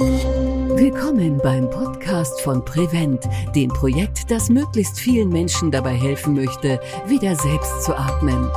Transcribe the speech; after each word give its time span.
Willkommen 0.00 1.38
beim 1.38 1.68
Podcast 1.68 2.40
von 2.42 2.64
Prevent, 2.64 3.28
dem 3.56 3.68
Projekt, 3.68 4.30
das 4.30 4.48
möglichst 4.48 5.00
vielen 5.00 5.28
Menschen 5.28 5.72
dabei 5.72 5.94
helfen 5.94 6.34
möchte, 6.34 6.80
wieder 7.08 7.34
selbst 7.34 7.82
zu 7.82 7.98
atmen. 7.98 8.48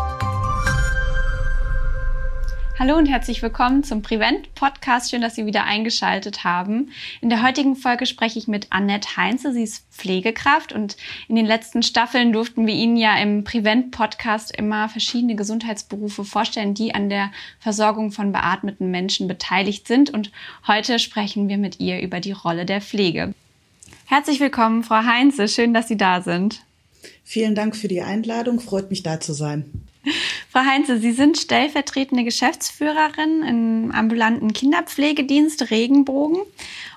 Hallo 2.82 2.98
und 2.98 3.06
herzlich 3.06 3.44
willkommen 3.44 3.84
zum 3.84 4.02
Prevent 4.02 4.56
Podcast. 4.56 5.12
Schön, 5.12 5.22
dass 5.22 5.36
Sie 5.36 5.46
wieder 5.46 5.66
eingeschaltet 5.66 6.44
haben. 6.44 6.90
In 7.22 7.30
der 7.30 7.44
heutigen 7.44 7.76
Folge 7.76 8.08
spreche 8.08 8.40
ich 8.40 8.48
mit 8.48 8.66
Annette 8.72 9.18
Heinze. 9.18 9.54
Sie 9.54 9.62
ist 9.62 9.86
Pflegekraft 9.92 10.74
und 10.74 10.98
in 11.28 11.36
den 11.36 11.46
letzten 11.46 11.84
Staffeln 11.84 12.34
durften 12.34 12.66
wir 12.66 12.74
Ihnen 12.74 12.98
ja 12.98 13.20
im 13.20 13.44
Prevent 13.44 13.92
Podcast 13.92 14.52
immer 14.58 14.90
verschiedene 14.90 15.36
Gesundheitsberufe 15.36 16.26
vorstellen, 16.26 16.74
die 16.74 16.96
an 16.96 17.10
der 17.10 17.30
Versorgung 17.60 18.12
von 18.12 18.32
beatmeten 18.32 18.90
Menschen 18.90 19.28
beteiligt 19.28 19.88
sind. 19.88 20.10
Und 20.10 20.32
heute 20.66 20.98
sprechen 20.98 21.50
wir 21.50 21.60
mit 21.60 21.80
ihr 21.80 22.02
über 22.02 22.20
die 22.20 22.32
Rolle 22.32 22.66
der 22.66 22.82
Pflege. 22.82 23.36
Herzlich 24.08 24.40
willkommen, 24.40 24.82
Frau 24.84 25.04
Heinze. 25.04 25.48
Schön, 25.48 25.76
dass 25.76 25.88
Sie 25.88 25.98
da 25.98 26.24
sind. 26.24 26.64
Vielen 27.24 27.54
Dank 27.54 27.76
für 27.76 27.88
die 27.88 28.02
Einladung. 28.02 28.60
Freut 28.60 28.90
mich, 28.90 29.04
da 29.04 29.20
zu 29.20 29.34
sein. 29.34 29.84
Frau 30.50 30.62
Heinze, 30.62 30.98
Sie 31.00 31.12
sind 31.12 31.38
stellvertretende 31.38 32.24
Geschäftsführerin 32.24 33.44
im 33.44 33.92
ambulanten 33.92 34.54
Kinderpflegedienst 34.54 35.72
Regenbogen 35.72 36.42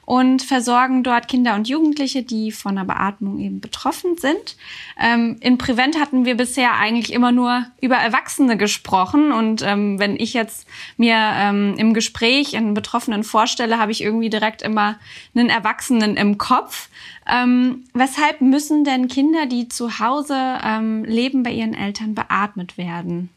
und 0.05 0.43
versorgen 0.43 1.03
dort 1.03 1.29
Kinder 1.29 1.55
und 1.55 1.69
Jugendliche, 1.69 2.23
die 2.23 2.53
von 2.53 2.77
einer 2.77 2.85
Beatmung 2.85 3.39
eben 3.39 3.61
betroffen 3.61 4.17
sind. 4.19 4.57
Ähm, 4.99 5.37
in 5.41 5.59
Prevent 5.59 5.99
hatten 5.99 6.25
wir 6.25 6.37
bisher 6.37 6.75
eigentlich 6.75 7.13
immer 7.13 7.33
nur 7.33 7.67
über 7.81 7.97
Erwachsene 7.97 8.57
gesprochen 8.57 9.33
und 9.33 9.63
ähm, 9.63 9.99
wenn 9.99 10.17
ich 10.17 10.35
jetzt 10.35 10.67
mir 10.97 11.17
ähm, 11.17 11.75
im 11.79 11.95
Gespräch 11.95 12.57
einen 12.57 12.75
Betroffenen 12.75 13.25
vorstelle, 13.25 13.79
habe 13.79 13.93
ich 13.93 14.03
irgendwie 14.03 14.31
direkt 14.31 14.63
immer 14.63 14.99
einen 15.35 15.49
Erwachsenen 15.49 16.17
im 16.17 16.39
Kopf. 16.39 16.89
Ähm, 17.27 17.85
weshalb 17.95 18.41
müssen 18.41 18.85
denn 18.85 19.09
Kinder, 19.09 19.47
die 19.47 19.69
zu 19.69 19.99
Hause 19.99 20.37
ähm, 20.63 21.05
leben, 21.05 21.43
bei 21.43 21.53
ihren 21.53 21.75
Eltern 21.75 22.15
beatmet 22.15 22.77
werden? 22.77 23.31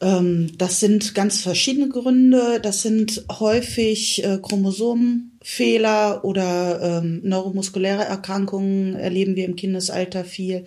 Ähm, 0.00 0.52
das 0.56 0.80
sind 0.80 1.14
ganz 1.14 1.40
verschiedene 1.42 1.88
Gründe. 1.88 2.60
Das 2.62 2.82
sind 2.82 3.24
häufig 3.30 4.24
äh, 4.24 4.38
Chromosomenfehler 4.40 6.24
oder 6.24 7.00
ähm, 7.02 7.20
neuromuskuläre 7.24 8.04
Erkrankungen 8.04 8.94
erleben 8.94 9.36
wir 9.36 9.44
im 9.44 9.56
Kindesalter 9.56 10.24
viel. 10.24 10.64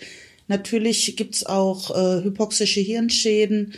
Natürlich 0.48 1.16
gibt's 1.16 1.46
auch 1.46 1.92
äh, 1.92 2.24
hypoxische 2.24 2.82
Hirnschäden. 2.82 3.74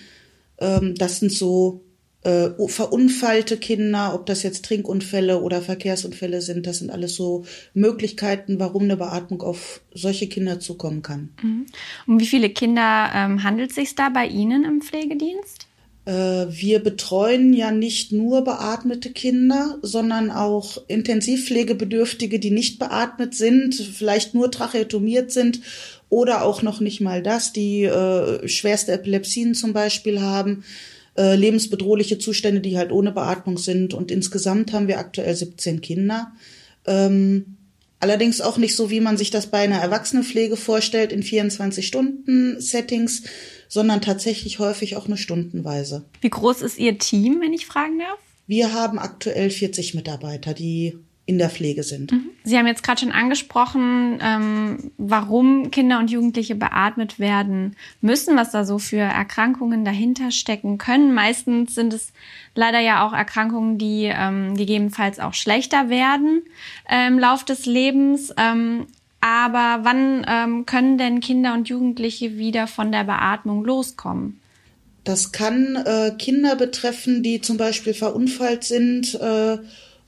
Ähm, 0.59 0.96
das 0.96 1.20
sind 1.20 1.31
so 1.31 1.83
äh, 2.24 2.50
verunfallte 2.68 3.58
Kinder, 3.58 4.14
ob 4.14 4.26
das 4.26 4.44
jetzt 4.44 4.66
Trinkunfälle 4.66 5.42
oder 5.42 5.62
Verkehrsunfälle 5.62 6.42
sind, 6.42 6.66
das 6.66 6.80
sind 6.80 6.90
alles 6.90 7.16
so 7.16 7.46
Möglichkeiten, 7.74 8.60
warum 8.60 8.84
eine 8.84 8.98
Beatmung 8.98 9.42
auf 9.42 9.82
solche 9.94 10.28
Kinder 10.28 10.60
zukommen 10.60 11.02
kann. 11.02 11.30
Mhm. 11.42 11.66
Um 12.08 12.20
wie 12.20 12.26
viele 12.26 12.50
Kinder 12.50 13.12
ähm, 13.14 13.44
handelt 13.44 13.72
es 13.72 13.76
sich 13.76 13.96
da 13.96 14.10
bei 14.10 14.26
Ihnen 14.26 14.64
im 14.64 14.82
Pflegedienst? 14.82 15.68
Äh, 16.06 16.12
wir 16.50 16.80
betreuen 16.80 17.54
ja 17.54 17.72
nicht 17.72 18.12
nur 18.12 18.44
beatmete 18.44 19.12
Kinder, 19.12 19.78
sondern 19.82 20.32
auch 20.32 20.78
Intensivpflegebedürftige, 20.88 22.40
die 22.40 22.52
nicht 22.52 22.80
beatmet 22.80 23.36
sind, 23.36 23.76
vielleicht 23.76 24.34
nur 24.34 24.52
tracheotomiert 24.52 25.32
sind 25.32 25.62
oder 26.10 26.44
auch 26.44 26.62
noch 26.62 26.80
nicht 26.80 27.02
mal 27.02 27.24
das, 27.24 27.54
die 27.54 27.84
äh, 27.84 28.48
schwerste 28.48 28.92
Epilepsien 28.92 29.56
zum 29.56 29.74
Beispiel 29.74 30.22
haben 30.22 30.64
äh, 31.17 31.36
lebensbedrohliche 31.36 32.17
Zustände, 32.17 32.61
die 32.61 32.78
halt 32.78 32.92
ohne 32.92 33.11
Beatmung 33.11 33.58
sind. 33.58 33.94
Und 33.94 34.11
insgesamt 34.11 34.73
haben 34.73 34.88
wir 34.88 35.00
aktuell 35.00 35.36
17 35.36 35.81
Kinder. 35.81 36.31
Ähm, 36.86 37.58
allerdings 38.00 38.42
auch 38.42 38.58
nicht 38.58 38.75
so, 38.75 38.89
wie 38.89 39.00
man 39.00 39.17
sich 39.17 39.30
das 39.30 39.47
bei 39.47 39.59
einer 39.59 39.80
Erwachsenenpflege 39.80 40.58
vorstellt, 40.58 41.11
in 41.11 41.23
24 41.23 41.86
Stunden 41.86 42.59
Settings, 42.59 43.23
sondern 43.68 44.02
tatsächlich 44.02 44.59
häufig 44.59 44.96
auch 44.96 45.06
eine 45.06 45.18
Stundenweise. 45.18 46.06
Wie 46.22 46.29
groß 46.29 46.62
ist 46.62 46.79
Ihr 46.79 46.97
Team, 46.97 47.41
wenn 47.41 47.53
ich 47.53 47.66
fragen 47.66 48.00
darf? 48.00 48.19
Wir 48.46 48.73
haben 48.73 49.00
aktuell 49.00 49.50
40 49.50 49.94
Mitarbeiter, 49.94 50.53
die 50.53 50.97
in 51.25 51.38
der 51.38 51.50
Pflege 51.50 51.84
sind. 51.84 52.11
Mhm. 52.11 52.29
Sie 52.44 52.57
haben 52.57 52.67
jetzt 52.67 52.84
gerade 52.84 53.00
schon 53.00 53.13
angesprochen, 53.13 54.19
ähm, 54.22 54.91
warum 54.97 55.72
Kinder 55.72 56.00
und 56.00 56.11
Jugendliche 56.11 56.56
beatmet 56.56 57.17
werden 57.17 57.78
müssen, 58.01 58.35
was 58.35 58.51
da 58.51 58.66
so 58.66 58.78
für 58.78 58.97
Erkrankungen 58.97 59.85
dahinter 59.85 60.31
stecken 60.31 60.78
können. 60.78 61.13
Meistens 61.13 61.75
sind 61.75 61.94
es 61.94 62.11
leider 62.56 62.79
ja 62.79 63.07
auch 63.07 63.13
Erkrankungen, 63.13 63.78
die 63.78 64.11
ähm, 64.13 64.57
gegebenenfalls 64.57 65.19
auch 65.19 65.34
schlechter 65.34 65.88
werden 65.88 66.41
äh, 66.89 67.07
im 67.07 67.19
Lauf 67.19 67.45
des 67.45 67.66
Lebens. 67.66 68.34
Ähm, 68.38 68.88
aber 69.22 69.85
wann 69.85 70.25
ähm, 70.28 70.66
können 70.66 70.97
denn 70.97 71.22
Kinder 71.22 71.53
und 71.53 71.69
Jugendliche 71.69 72.38
wieder 72.38 72.67
von 72.67 72.91
der 72.91 73.05
Beatmung 73.05 73.63
loskommen? 73.63 74.41
Das 75.05 75.31
kann 75.31 75.78
äh, 75.78 76.11
Kinder 76.17 76.57
betreffen, 76.57 77.23
die 77.23 77.40
zum 77.40 77.55
Beispiel 77.55 77.94
verunfallt 77.94 78.66
sind 78.66 79.16
äh, 79.16 79.59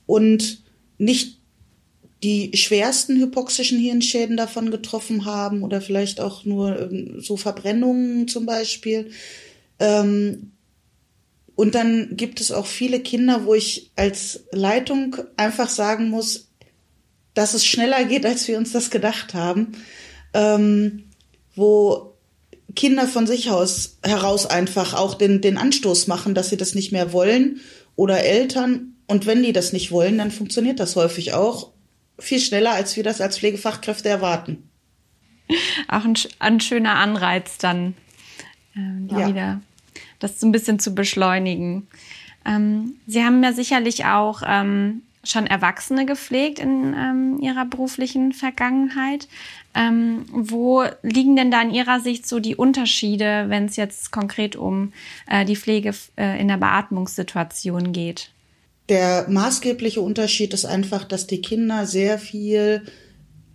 und 0.06 0.65
nicht 0.98 1.40
die 2.24 2.52
schwersten 2.56 3.18
hypoxischen 3.18 3.78
Hirnschäden 3.78 4.38
davon 4.38 4.72
getroffen 4.72 5.26
haben 5.26 5.64
oder 5.64 5.82
vielleicht 5.82 6.20
auch 6.20 6.46
nur 6.46 6.92
ähm, 6.92 7.22
so 7.22 7.38
Verbrennungen 7.38 8.28
zum 8.28 8.46
Beispiel. 8.46 9.12
Ähm, 9.80 10.52
und 11.56 11.76
dann 11.76 12.18
gibt 12.18 12.42
es 12.42 12.52
auch 12.52 12.66
viele 12.66 13.00
Kinder, 13.00 13.46
wo 13.46 13.54
ich 13.54 13.92
als 13.96 14.46
Leitung 14.52 15.18
einfach 15.38 15.70
sagen 15.70 16.10
muss, 16.10 16.50
dass 17.34 17.54
es 17.54 17.66
schneller 17.66 18.04
geht, 18.06 18.26
als 18.26 18.48
wir 18.48 18.58
uns 18.58 18.72
das 18.72 18.90
gedacht 18.90 19.34
haben, 19.34 19.74
ähm, 20.34 21.04
wo 21.54 22.16
Kinder 22.76 23.08
von 23.08 23.28
sich 23.28 23.52
aus 23.52 23.98
heraus 24.04 24.46
einfach 24.46 24.94
auch 24.94 25.14
den, 25.14 25.42
den 25.42 25.58
Anstoß 25.58 26.08
machen, 26.08 26.34
dass 26.34 26.50
sie 26.50 26.58
das 26.58 26.76
nicht 26.76 26.92
mehr 26.92 27.14
wollen 27.14 27.62
oder 27.96 28.24
Eltern 28.24 28.95
und 29.08 29.26
wenn 29.26 29.44
die 29.44 29.54
das 29.54 29.74
nicht 29.74 29.92
wollen, 29.92 30.18
dann 30.18 30.32
funktioniert 30.32 30.80
das 30.80 30.96
häufig 30.96 31.34
auch 31.34 31.72
viel 32.18 32.40
schneller, 32.40 32.72
als 32.72 32.96
wir 32.96 33.04
das 33.04 33.22
als 33.22 33.38
Pflegefachkräfte 33.38 34.10
erwarten. 34.10 34.70
Auch 35.88 36.06
ein, 36.06 36.16
ein 36.40 36.60
schöner 36.60 36.96
Anreiz 36.96 37.58
dann 37.58 37.94
ähm, 38.76 39.10
ja. 39.12 39.28
wieder, 39.28 39.62
das 40.20 40.40
so 40.40 40.48
ein 40.48 40.52
bisschen 40.52 40.80
zu 40.80 40.96
beschleunigen. 40.96 41.88
Ähm, 42.46 42.96
Sie 43.06 43.24
haben 43.24 43.44
ja 43.44 43.54
sicherlich 43.54 44.06
auch 44.06 44.42
ähm, 44.46 45.02
schon 45.24 45.48
Erwachsene 45.48 46.06
gepflegt 46.06 46.60
in 46.60 46.96
ähm, 46.98 47.40
Ihrer 47.42 47.66
beruflichen 47.66 48.32
Vergangenheit. 48.34 49.28
Ähm, 49.74 50.26
wo 50.32 50.84
liegen 51.04 51.36
denn 51.36 51.52
da 51.52 51.62
in 51.62 51.72
Ihrer 51.72 52.00
Sicht 52.00 52.28
so 52.28 52.40
die 52.40 52.56
Unterschiede, 52.56 53.46
wenn 53.50 53.66
es 53.66 53.76
jetzt 53.76 54.12
konkret 54.12 54.56
um 54.56 54.94
äh, 55.28 55.44
die 55.44 55.58
Pflege 55.58 55.94
äh, 56.18 56.40
in 56.40 56.48
der 56.48 56.58
Beatmungssituation 56.58 57.92
geht? 57.92 58.32
Der 58.90 59.28
maßgebliche 59.30 60.02
Unterschied 60.02 60.54
ist 60.54 60.66
einfach, 60.66 61.04
dass 61.04 61.28
die 61.28 61.42
Kinder 61.42 61.88
sehr 61.88 62.20
viel 62.20 62.84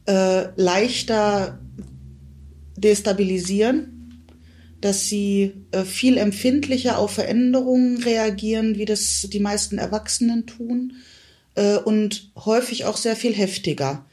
äh, 0.06 0.48
leichter 0.56 1.60
destabilisieren, 2.76 4.26
dass 4.80 5.06
sie 5.06 5.52
äh, 5.70 5.84
viel 5.84 6.16
empfindlicher 6.16 6.98
auf 6.98 7.12
Veränderungen 7.12 8.02
reagieren, 8.02 8.76
wie 8.76 8.86
das 8.86 9.28
die 9.30 9.40
meisten 9.40 9.78
Erwachsenen 9.78 10.46
tun, 10.46 10.94
äh, 11.54 11.76
und 11.76 12.30
häufig 12.36 12.84
auch 12.84 12.96
sehr 12.96 13.16
viel 13.16 13.34
heftiger 13.34 14.06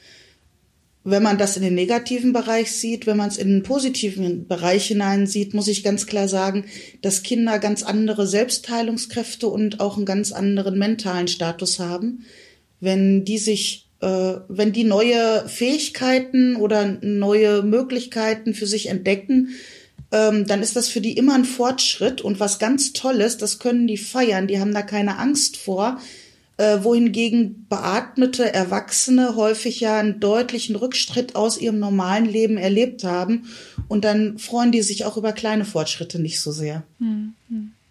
wenn 1.09 1.23
man 1.23 1.37
das 1.37 1.55
in 1.55 1.63
den 1.63 1.73
negativen 1.73 2.33
Bereich 2.33 2.69
sieht, 2.73 3.07
wenn 3.07 3.15
man 3.15 3.29
es 3.29 3.37
in 3.37 3.47
den 3.47 3.63
positiven 3.63 4.45
Bereich 4.45 4.87
hinein 4.87 5.25
sieht, 5.25 5.53
muss 5.53 5.69
ich 5.69 5.81
ganz 5.81 6.05
klar 6.05 6.27
sagen, 6.27 6.65
dass 7.01 7.23
Kinder 7.23 7.59
ganz 7.59 7.81
andere 7.81 8.27
Selbstheilungskräfte 8.27 9.47
und 9.47 9.79
auch 9.79 9.95
einen 9.95 10.05
ganz 10.05 10.33
anderen 10.33 10.77
mentalen 10.77 11.29
Status 11.29 11.79
haben. 11.79 12.25
Wenn 12.81 13.23
die 13.23 13.37
sich, 13.37 13.87
äh, 14.01 14.33
wenn 14.49 14.73
die 14.73 14.83
neue 14.83 15.47
Fähigkeiten 15.47 16.57
oder 16.57 16.97
neue 17.01 17.63
Möglichkeiten 17.63 18.53
für 18.53 18.67
sich 18.67 18.89
entdecken, 18.89 19.51
ähm, 20.11 20.45
dann 20.45 20.61
ist 20.61 20.75
das 20.75 20.89
für 20.89 20.99
die 20.99 21.15
immer 21.15 21.35
ein 21.35 21.45
Fortschritt 21.45 22.19
und 22.19 22.41
was 22.41 22.59
ganz 22.59 22.91
Tolles, 22.91 23.37
das 23.37 23.59
können 23.59 23.87
die 23.87 23.97
feiern, 23.97 24.47
die 24.47 24.59
haben 24.59 24.73
da 24.73 24.81
keine 24.81 25.19
Angst 25.19 25.55
vor, 25.55 26.01
äh, 26.57 26.83
wohingegen 26.83 27.65
beatmete 27.69 28.53
Erwachsene 28.53 29.35
häufig 29.35 29.79
ja 29.79 29.99
einen 29.99 30.19
deutlichen 30.19 30.75
Rückschritt 30.75 31.35
aus 31.35 31.59
ihrem 31.59 31.79
normalen 31.79 32.25
Leben 32.25 32.57
erlebt 32.57 33.03
haben 33.03 33.45
und 33.87 34.03
dann 34.03 34.39
freuen 34.39 34.71
die 34.71 34.81
sich 34.81 35.05
auch 35.05 35.17
über 35.17 35.33
kleine 35.33 35.65
Fortschritte 35.65 36.19
nicht 36.19 36.41
so 36.41 36.51
sehr. 36.51 36.83
Mhm. 36.99 37.33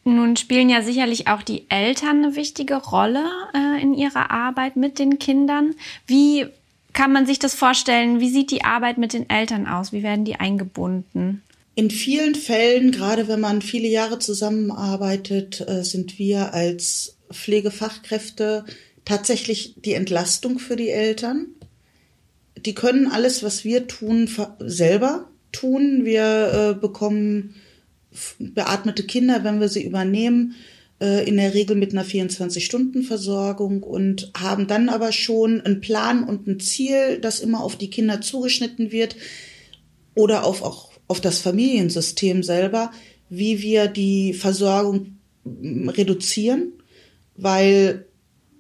Nun 0.05 0.37
spielen 0.37 0.69
ja 0.69 0.83
sicherlich 0.83 1.27
auch 1.27 1.43
die 1.43 1.65
Eltern 1.69 2.25
eine 2.25 2.37
wichtige 2.37 2.77
Rolle 2.77 3.25
äh, 3.55 3.83
in 3.83 3.93
ihrer 3.93 4.31
Arbeit 4.31 4.77
mit 4.77 5.01
den 5.01 5.19
Kindern. 5.19 5.75
Wie 6.07 6.47
kann 6.93 7.13
man 7.13 7.27
sich 7.27 7.41
das 7.41 7.55
vorstellen? 7.55 8.21
Wie 8.21 8.31
sieht 8.31 8.53
die 8.53 8.65
Arbeit 8.65 8.99
mit 8.99 9.13
den 9.13 9.29
Eltern 9.29 9.67
aus? 9.67 9.93
Wie 9.93 10.05
werden 10.05 10.25
die 10.25 10.37
eingebunden? 10.37 11.43
In 11.75 11.91
vielen 11.91 12.35
Fällen, 12.37 12.93
gerade 12.93 13.29
wenn 13.29 13.41
man 13.41 13.63
viele 13.63 13.89
Jahre 13.89 14.19
zusammenarbeitet, 14.19 15.61
äh, 15.69 15.83
sind 15.83 16.19
wir 16.19 16.55
als 16.55 17.16
Pflegefachkräfte 17.37 18.65
tatsächlich 19.05 19.75
die 19.77 19.95
Entlastung 19.95 20.59
für 20.59 20.77
die 20.77 20.91
Eltern. 20.91 21.47
Die 22.57 22.75
können 22.75 23.07
alles, 23.07 23.43
was 23.43 23.65
wir 23.65 23.87
tun, 23.87 24.29
selber 24.59 25.31
tun. 25.53 26.05
Wir 26.05 26.75
äh, 26.77 26.81
bekommen 26.81 27.55
beatmete 28.39 29.05
Kinder, 29.05 29.45
wenn 29.45 29.61
wir 29.61 29.69
sie 29.69 29.85
übernehmen, 29.85 30.55
äh, 31.01 31.29
in 31.29 31.37
der 31.37 31.55
Regel 31.55 31.77
mit 31.77 31.93
einer 31.93 32.05
24-Stunden-Versorgung 32.05 33.83
und 33.83 34.33
haben 34.37 34.67
dann 34.67 34.89
aber 34.89 35.13
schon 35.13 35.61
einen 35.61 35.81
Plan 35.81 36.25
und 36.25 36.47
ein 36.47 36.61
Ziel, 36.61 37.19
das 37.21 37.41
immer 37.41 37.63
auf 37.63 37.77
die 37.77 37.91
Kinder 37.91 38.21
zugeschnitten 38.21 38.93
wird 38.93 39.17
oder 40.15 40.45
auf, 40.45 40.63
auch 40.63 40.91
auf 41.09 41.21
das 41.21 41.39
Familiensystem 41.41 42.43
selber, 42.43 42.91
wie 43.29 43.61
wir 43.61 43.89
die 43.89 44.33
Versorgung 44.33 45.19
reduzieren, 45.45 46.73
weil 47.37 48.07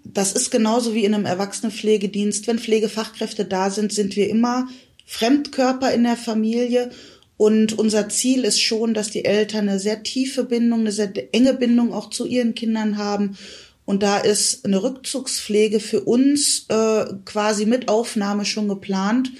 das 0.04 0.32
ist 0.32 0.50
genauso 0.50 0.94
wie 0.94 1.04
in 1.04 1.14
einem 1.14 1.26
Erwachsenenpflegedienst. 1.26 2.46
Wenn 2.46 2.58
Pflegefachkräfte 2.58 3.44
da 3.44 3.70
sind, 3.70 3.92
sind 3.92 4.16
wir 4.16 4.28
immer 4.28 4.68
Fremdkörper 5.04 5.92
in 5.92 6.04
der 6.04 6.16
Familie 6.16 6.90
und 7.36 7.78
unser 7.78 8.08
Ziel 8.08 8.44
ist 8.44 8.60
schon, 8.60 8.94
dass 8.94 9.10
die 9.10 9.24
Eltern 9.24 9.68
eine 9.68 9.78
sehr 9.78 10.02
tiefe 10.02 10.44
Bindung, 10.44 10.80
eine 10.80 10.92
sehr 10.92 11.12
enge 11.34 11.54
Bindung 11.54 11.92
auch 11.92 12.10
zu 12.10 12.26
ihren 12.26 12.54
Kindern 12.54 12.96
haben. 12.96 13.36
Und 13.84 14.02
da 14.02 14.18
ist 14.18 14.64
eine 14.64 14.82
Rückzugspflege 14.82 15.78
für 15.78 16.00
uns 16.00 16.66
äh, 16.68 17.04
quasi 17.24 17.66
mit 17.66 17.88
Aufnahme 17.88 18.44
schon 18.44 18.68
geplant. 18.68 19.30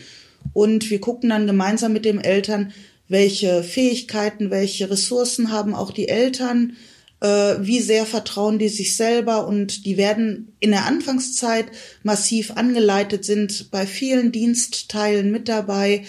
Und 0.53 0.91
wir 0.91 1.01
gucken 1.01 1.31
dann 1.31 1.47
gemeinsam 1.47 1.93
mit 1.93 2.05
den 2.05 2.21
Eltern, 2.21 2.73
welche 3.09 3.63
Fähigkeiten, 3.63 4.51
welche 4.51 4.91
Ressourcen 4.91 5.51
haben 5.51 5.75
auch 5.75 5.91
die 5.91 6.09
Eltern, 6.09 6.77
wie 7.21 7.81
sehr 7.81 8.05
vertrauen 8.05 8.59
die 8.59 8.69
sich 8.69 8.97
selber. 8.97 9.47
Und 9.47 9.87
die 9.87 9.97
werden 9.97 10.53
in 10.61 10.71
der 10.71 10.85
Anfangszeit 10.85 11.67
massiv 12.03 12.53
angeleitet, 12.53 13.25
sind 13.25 13.71
bei 13.71 13.87
vielen 13.87 14.33
Dienstteilen 14.33 15.31
mit 15.31 15.49
dabei 15.49 16.05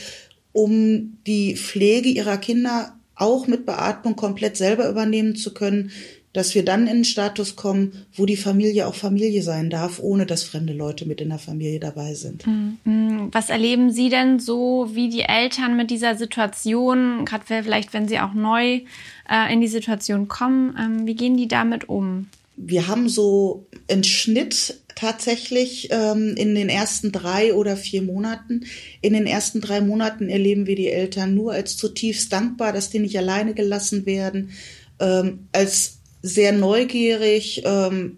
um 0.51 1.19
die 1.27 1.55
Pflege 1.55 2.09
ihrer 2.09 2.37
Kinder 2.37 2.97
auch 3.13 3.47
mit 3.47 3.65
Beatmung 3.65 4.15
komplett 4.15 4.57
selber 4.57 4.89
übernehmen 4.89 5.35
zu 5.35 5.53
können, 5.53 5.91
dass 6.37 6.53
wir 6.53 6.63
dann 6.63 6.83
in 6.83 6.89
einen 6.89 7.03
Status 7.03 7.55
kommen, 7.55 8.05
wo 8.13 8.27
die 8.27 8.37
Familie 8.37 8.85
auch 8.85 8.93
Familie 8.93 9.41
sein 9.41 9.71
darf, 9.71 9.97
ohne 9.99 10.27
dass 10.27 10.43
fremde 10.43 10.71
Leute 10.71 11.07
mit 11.07 11.19
in 11.19 11.29
der 11.29 11.39
Familie 11.39 11.79
dabei 11.79 12.13
sind. 12.13 12.45
Mhm. 12.45 12.77
Mhm. 12.83 13.29
Was 13.31 13.49
erleben 13.49 13.91
Sie 13.91 14.09
denn 14.09 14.39
so, 14.39 14.87
wie 14.93 15.09
die 15.09 15.23
Eltern 15.23 15.75
mit 15.75 15.89
dieser 15.89 16.15
Situation, 16.15 17.25
gerade 17.25 17.43
vielleicht, 17.47 17.91
wenn 17.93 18.07
sie 18.07 18.19
auch 18.19 18.35
neu 18.35 18.81
äh, 19.27 19.51
in 19.51 19.61
die 19.61 19.67
Situation 19.67 20.27
kommen, 20.27 20.77
ähm, 20.79 21.07
wie 21.07 21.15
gehen 21.15 21.37
die 21.37 21.47
damit 21.47 21.89
um? 21.89 22.27
Wir 22.55 22.87
haben 22.87 23.09
so 23.09 23.65
einen 23.89 24.03
Schnitt 24.03 24.79
tatsächlich 24.93 25.89
ähm, 25.89 26.35
in 26.37 26.53
den 26.53 26.69
ersten 26.69 27.11
drei 27.11 27.55
oder 27.55 27.75
vier 27.77 28.03
Monaten. 28.03 28.67
In 29.01 29.13
den 29.13 29.25
ersten 29.25 29.59
drei 29.59 29.81
Monaten 29.81 30.29
erleben 30.29 30.67
wir 30.67 30.75
die 30.75 30.91
Eltern 30.91 31.33
nur 31.33 31.53
als 31.53 31.77
zutiefst 31.77 32.31
dankbar, 32.31 32.73
dass 32.73 32.91
die 32.91 32.99
nicht 32.99 33.17
alleine 33.17 33.55
gelassen 33.55 34.05
werden, 34.05 34.51
ähm, 34.99 35.47
als 35.51 35.96
sehr 36.27 36.51
neugierig, 36.51 37.63
ähm, 37.65 38.17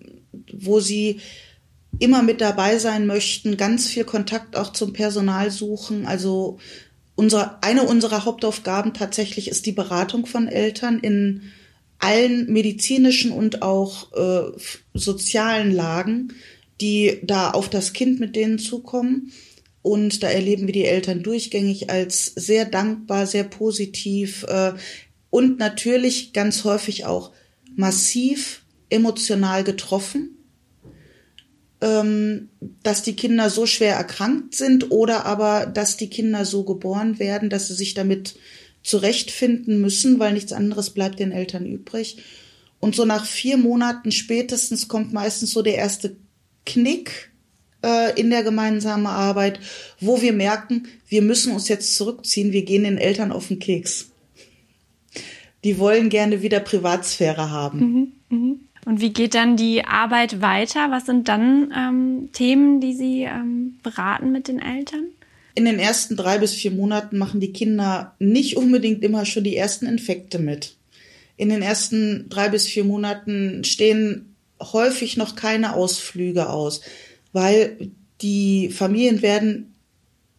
wo 0.51 0.79
sie 0.79 1.19
immer 2.00 2.21
mit 2.23 2.41
dabei 2.41 2.77
sein 2.77 3.07
möchten, 3.07 3.57
ganz 3.57 3.88
viel 3.88 4.03
Kontakt 4.03 4.56
auch 4.56 4.73
zum 4.73 4.94
Personal 4.94 5.51
suchen. 5.51 6.06
Also 6.06 6.59
unsere, 7.15 7.61
eine 7.63 7.83
unserer 7.83 8.25
Hauptaufgaben 8.25 8.94
tatsächlich 8.94 9.50
ist 9.50 9.65
die 9.65 9.71
Beratung 9.71 10.25
von 10.25 10.47
Eltern 10.47 11.00
in 11.00 11.44
allen 12.00 12.51
medizinischen 12.51 13.31
und 13.31 13.61
auch 13.61 14.13
äh, 14.13 14.57
sozialen 14.94 15.71
Lagen, 15.71 16.33
die 16.79 17.19
da 17.23 17.51
auf 17.51 17.69
das 17.69 17.91
Kind 17.91 18.19
mit 18.21 18.35
denen 18.35 18.57
zukommen. 18.57 19.33
Und 19.81 20.23
da 20.23 20.29
erleben 20.29 20.67
wir 20.67 20.73
die 20.73 20.85
Eltern 20.85 21.23
durchgängig 21.23 21.89
als 21.89 22.25
sehr 22.25 22.65
dankbar, 22.65 23.27
sehr 23.27 23.44
positiv 23.44 24.44
äh, 24.47 24.73
und 25.29 25.59
natürlich 25.59 26.33
ganz 26.33 26.63
häufig 26.63 27.06
auch 27.06 27.31
massiv 27.79 28.63
emotional 28.89 29.63
getroffen, 29.63 30.37
ähm, 31.79 32.49
dass 32.83 33.03
die 33.03 33.15
Kinder 33.15 33.49
so 33.49 33.65
schwer 33.65 33.95
erkrankt 33.95 34.53
sind 34.53 34.91
oder 34.91 35.25
aber, 35.25 35.65
dass 35.65 35.95
die 35.95 36.09
Kinder 36.09 36.43
so 36.43 36.65
geboren 36.65 37.19
werden, 37.19 37.49
dass 37.49 37.69
sie 37.69 37.73
sich 37.75 37.93
damit 37.93 38.35
zurechtfinden 38.83 39.79
müssen, 39.79 40.19
weil 40.19 40.33
nichts 40.33 40.51
anderes 40.51 40.89
bleibt 40.89 41.19
den 41.19 41.31
Eltern 41.31 41.65
übrig. 41.65 42.17
Und 42.81 42.95
so 42.95 43.05
nach 43.05 43.25
vier 43.25 43.55
Monaten 43.55 44.11
spätestens 44.11 44.89
kommt 44.89 45.13
meistens 45.13 45.51
so 45.51 45.61
der 45.61 45.75
erste 45.75 46.17
Knick 46.65 47.31
äh, 47.81 48.19
in 48.19 48.29
der 48.29 48.43
gemeinsamen 48.43 49.07
Arbeit, 49.07 49.61
wo 50.01 50.21
wir 50.21 50.33
merken, 50.33 50.87
wir 51.07 51.21
müssen 51.21 51.53
uns 51.53 51.69
jetzt 51.69 51.95
zurückziehen, 51.95 52.51
wir 52.51 52.63
gehen 52.63 52.83
den 52.83 52.97
Eltern 52.97 53.31
auf 53.31 53.47
den 53.47 53.59
Keks. 53.59 54.09
Die 55.63 55.77
wollen 55.77 56.09
gerne 56.09 56.41
wieder 56.41 56.59
Privatsphäre 56.59 57.51
haben. 57.51 57.79
Mhm, 57.79 58.38
mh. 58.38 58.56
Und 58.85 59.01
wie 59.01 59.11
geht 59.11 59.35
dann 59.35 59.57
die 59.57 59.83
Arbeit 59.83 60.41
weiter? 60.41 60.89
Was 60.89 61.06
sind 61.06 61.27
dann 61.27 61.73
ähm, 61.77 62.29
Themen, 62.31 62.79
die 62.79 62.94
Sie 62.94 63.23
ähm, 63.23 63.77
beraten 63.83 64.31
mit 64.31 64.47
den 64.47 64.59
Eltern? 64.59 65.06
In 65.53 65.65
den 65.65 65.79
ersten 65.79 66.15
drei 66.15 66.38
bis 66.38 66.53
vier 66.53 66.71
Monaten 66.71 67.17
machen 67.17 67.41
die 67.41 67.51
Kinder 67.51 68.15
nicht 68.19 68.56
unbedingt 68.56 69.03
immer 69.03 69.25
schon 69.25 69.44
die 69.44 69.57
ersten 69.57 69.85
Infekte 69.85 70.39
mit. 70.39 70.75
In 71.35 71.50
den 71.50 71.61
ersten 71.61 72.27
drei 72.29 72.50
bis 72.50 72.65
vier 72.67 72.85
Monaten 72.85 73.63
stehen 73.63 74.35
häufig 74.61 75.17
noch 75.17 75.35
keine 75.35 75.75
Ausflüge 75.75 76.50
aus, 76.50 76.81
weil 77.33 77.91
die 78.21 78.69
Familien 78.69 79.21
werden 79.21 79.73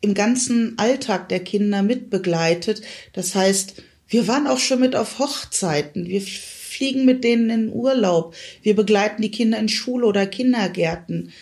im 0.00 0.14
ganzen 0.14 0.78
Alltag 0.78 1.28
der 1.28 1.40
Kinder 1.40 1.82
mitbegleitet. 1.82 2.82
Das 3.12 3.34
heißt, 3.34 3.82
wir 4.10 4.28
waren 4.28 4.46
auch 4.46 4.58
schon 4.58 4.80
mit 4.80 4.96
auf 4.96 5.18
Hochzeiten. 5.18 6.06
Wir 6.06 6.20
fliegen 6.20 7.04
mit 7.04 7.24
denen 7.24 7.48
in 7.48 7.72
Urlaub. 7.72 8.34
Wir 8.62 8.76
begleiten 8.76 9.22
die 9.22 9.30
Kinder 9.30 9.58
in 9.58 9.68
Schule 9.68 10.06
oder 10.06 10.26
Kindergärten. 10.26 11.32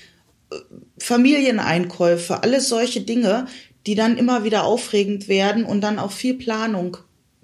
Familieneinkäufe, 0.98 2.42
alles 2.42 2.68
solche 2.68 3.00
Dinge, 3.00 3.46
die 3.86 3.94
dann 3.94 4.18
immer 4.18 4.44
wieder 4.44 4.64
aufregend 4.64 5.28
werden 5.28 5.64
und 5.64 5.80
dann 5.80 5.98
auch 5.98 6.12
viel 6.12 6.34
Planung 6.34 6.98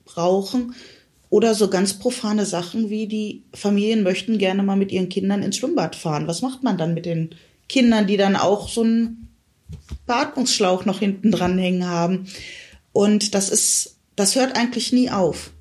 brauchen. 0.04 0.74
Oder 1.30 1.54
so 1.54 1.68
ganz 1.68 1.94
profane 1.94 2.46
Sachen 2.46 2.90
wie 2.90 3.06
die 3.06 3.42
Familien 3.54 4.02
möchten 4.02 4.38
gerne 4.38 4.62
mal 4.62 4.76
mit 4.76 4.92
ihren 4.92 5.08
Kindern 5.08 5.42
ins 5.42 5.56
Schwimmbad 5.56 5.96
fahren. 5.96 6.28
Was 6.28 6.42
macht 6.42 6.62
man 6.62 6.78
dann 6.78 6.94
mit 6.94 7.06
den 7.06 7.30
Kindern, 7.68 8.06
die 8.06 8.16
dann 8.16 8.36
auch 8.36 8.68
so 8.68 8.82
einen 8.82 9.28
Beatmungsschlauch 10.06 10.84
noch 10.84 11.00
hinten 11.00 11.32
dran 11.32 11.58
hängen 11.58 11.88
haben? 11.88 12.28
Und 12.92 13.34
das 13.34 13.48
ist, 13.48 13.93
das 14.16 14.36
hört 14.36 14.56
eigentlich 14.56 14.92
nie 14.92 15.10
auf. 15.10 15.52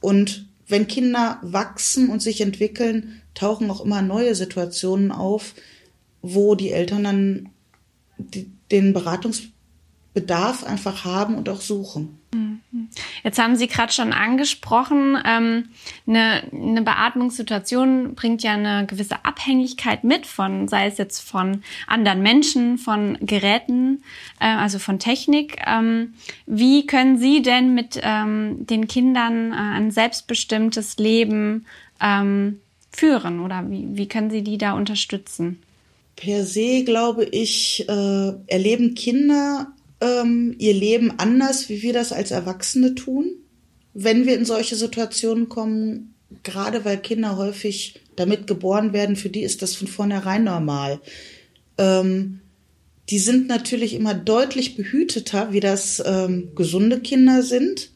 Und 0.00 0.48
wenn 0.66 0.86
Kinder 0.86 1.38
wachsen 1.42 2.08
und 2.08 2.22
sich 2.22 2.40
entwickeln, 2.40 3.20
tauchen 3.34 3.70
auch 3.70 3.82
immer 3.82 4.02
neue 4.02 4.34
Situationen 4.34 5.12
auf, 5.12 5.54
wo 6.22 6.54
die 6.54 6.70
Eltern 6.70 7.04
dann 7.04 7.48
den 8.70 8.92
Beratungsbedarf 8.92 10.64
einfach 10.64 11.04
haben 11.04 11.36
und 11.36 11.48
auch 11.48 11.60
suchen. 11.60 12.18
Jetzt 13.22 13.38
haben 13.38 13.56
Sie 13.56 13.66
gerade 13.66 13.92
schon 13.92 14.12
angesprochen, 14.12 15.18
ähm, 15.24 15.68
eine, 16.06 16.42
eine 16.52 16.82
Beatmungssituation 16.82 18.14
bringt 18.14 18.42
ja 18.42 18.52
eine 18.52 18.86
gewisse 18.86 19.24
Abhängigkeit 19.24 20.02
mit 20.02 20.26
von, 20.26 20.66
sei 20.66 20.86
es 20.86 20.98
jetzt 20.98 21.20
von 21.20 21.62
anderen 21.86 22.22
Menschen, 22.22 22.78
von 22.78 23.18
Geräten, 23.20 24.02
äh, 24.40 24.46
also 24.46 24.78
von 24.78 24.98
Technik. 24.98 25.58
Ähm, 25.66 26.14
wie 26.46 26.86
können 26.86 27.18
Sie 27.18 27.42
denn 27.42 27.74
mit 27.74 28.00
ähm, 28.02 28.66
den 28.66 28.88
Kindern 28.88 29.52
äh, 29.52 29.56
ein 29.56 29.90
selbstbestimmtes 29.90 30.96
Leben 30.96 31.66
ähm, 32.00 32.60
führen 32.90 33.40
oder 33.40 33.70
wie, 33.70 33.88
wie 33.92 34.08
können 34.08 34.30
Sie 34.30 34.42
die 34.42 34.58
da 34.58 34.72
unterstützen? 34.72 35.62
Per 36.16 36.44
se 36.44 36.84
glaube 36.84 37.24
ich, 37.24 37.86
äh, 37.88 38.32
erleben 38.46 38.94
Kinder 38.94 39.72
ähm, 40.02 40.54
ihr 40.58 40.74
Leben 40.74 41.12
anders, 41.18 41.68
wie 41.68 41.82
wir 41.82 41.92
das 41.92 42.12
als 42.12 42.32
Erwachsene 42.32 42.94
tun, 42.94 43.30
wenn 43.94 44.26
wir 44.26 44.36
in 44.36 44.44
solche 44.44 44.74
Situationen 44.74 45.48
kommen, 45.48 46.14
gerade 46.42 46.84
weil 46.84 46.98
Kinder 46.98 47.36
häufig 47.36 48.00
damit 48.16 48.46
geboren 48.46 48.92
werden, 48.92 49.16
für 49.16 49.28
die 49.28 49.42
ist 49.42 49.62
das 49.62 49.74
von 49.74 49.86
vornherein 49.86 50.44
normal. 50.44 51.00
Ähm, 51.78 52.40
die 53.10 53.18
sind 53.18 53.48
natürlich 53.48 53.94
immer 53.94 54.14
deutlich 54.14 54.76
behüteter, 54.76 55.52
wie 55.52 55.60
das 55.60 56.02
ähm, 56.04 56.50
gesunde 56.54 57.00
Kinder 57.00 57.42
sind, 57.42 57.90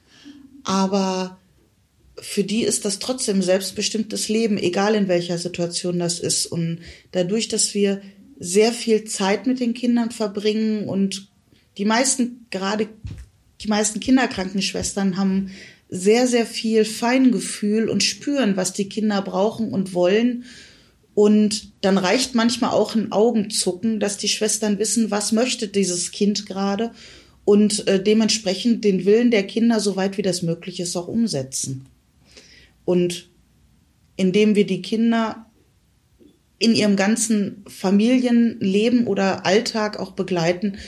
aber 0.64 1.38
für 2.18 2.44
die 2.44 2.62
ist 2.62 2.84
das 2.84 2.98
trotzdem 2.98 3.42
selbstbestimmtes 3.42 4.28
Leben, 4.28 4.58
egal 4.58 4.94
in 4.94 5.08
welcher 5.08 5.38
Situation 5.38 5.98
das 5.98 6.18
ist. 6.18 6.46
Und 6.46 6.80
dadurch, 7.12 7.48
dass 7.48 7.74
wir 7.74 8.00
sehr 8.38 8.72
viel 8.72 9.04
Zeit 9.04 9.46
mit 9.46 9.60
den 9.60 9.74
Kindern 9.74 10.10
verbringen 10.10 10.88
und 10.88 11.28
die 11.78 11.84
meisten, 11.84 12.46
gerade 12.50 12.88
die 13.60 13.68
meisten 13.68 14.00
Kinderkrankenschwestern 14.00 15.16
haben 15.16 15.50
sehr, 15.88 16.26
sehr 16.26 16.46
viel 16.46 16.84
Feingefühl 16.84 17.88
und 17.88 18.02
spüren, 18.02 18.56
was 18.56 18.72
die 18.72 18.88
Kinder 18.88 19.22
brauchen 19.22 19.72
und 19.72 19.94
wollen. 19.94 20.44
Und 21.14 21.72
dann 21.80 21.96
reicht 21.96 22.34
manchmal 22.34 22.70
auch 22.70 22.94
ein 22.94 23.12
Augenzucken, 23.12 24.00
dass 24.00 24.18
die 24.18 24.28
Schwestern 24.28 24.78
wissen, 24.78 25.10
was 25.10 25.32
möchte 25.32 25.68
dieses 25.68 26.10
Kind 26.10 26.46
gerade 26.46 26.92
und 27.44 27.86
äh, 27.86 28.02
dementsprechend 28.02 28.84
den 28.84 29.04
Willen 29.04 29.30
der 29.30 29.46
Kinder, 29.46 29.80
so 29.80 29.96
weit 29.96 30.18
wie 30.18 30.22
das 30.22 30.42
möglich 30.42 30.80
ist, 30.80 30.96
auch 30.96 31.08
umsetzen. 31.08 31.86
Und 32.84 33.30
indem 34.16 34.56
wir 34.56 34.66
die 34.66 34.82
Kinder 34.82 35.46
in 36.58 36.74
ihrem 36.74 36.96
ganzen 36.96 37.64
Familienleben 37.68 39.06
oder 39.06 39.46
Alltag 39.46 39.98
auch 39.98 40.12
begleiten, 40.12 40.78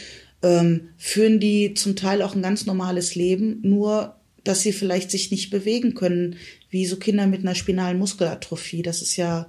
ähm, 0.42 0.90
führen 0.96 1.40
die 1.40 1.74
zum 1.74 1.96
Teil 1.96 2.22
auch 2.22 2.34
ein 2.34 2.42
ganz 2.42 2.66
normales 2.66 3.14
Leben, 3.14 3.60
nur 3.62 4.16
dass 4.44 4.62
sie 4.62 4.72
vielleicht 4.72 5.10
sich 5.10 5.30
nicht 5.30 5.50
bewegen 5.50 5.94
können, 5.94 6.36
wie 6.70 6.86
so 6.86 6.96
Kinder 6.96 7.26
mit 7.26 7.40
einer 7.40 7.54
spinalen 7.54 7.98
Muskelatrophie. 7.98 8.82
Das 8.82 9.02
ist 9.02 9.16
ja 9.16 9.46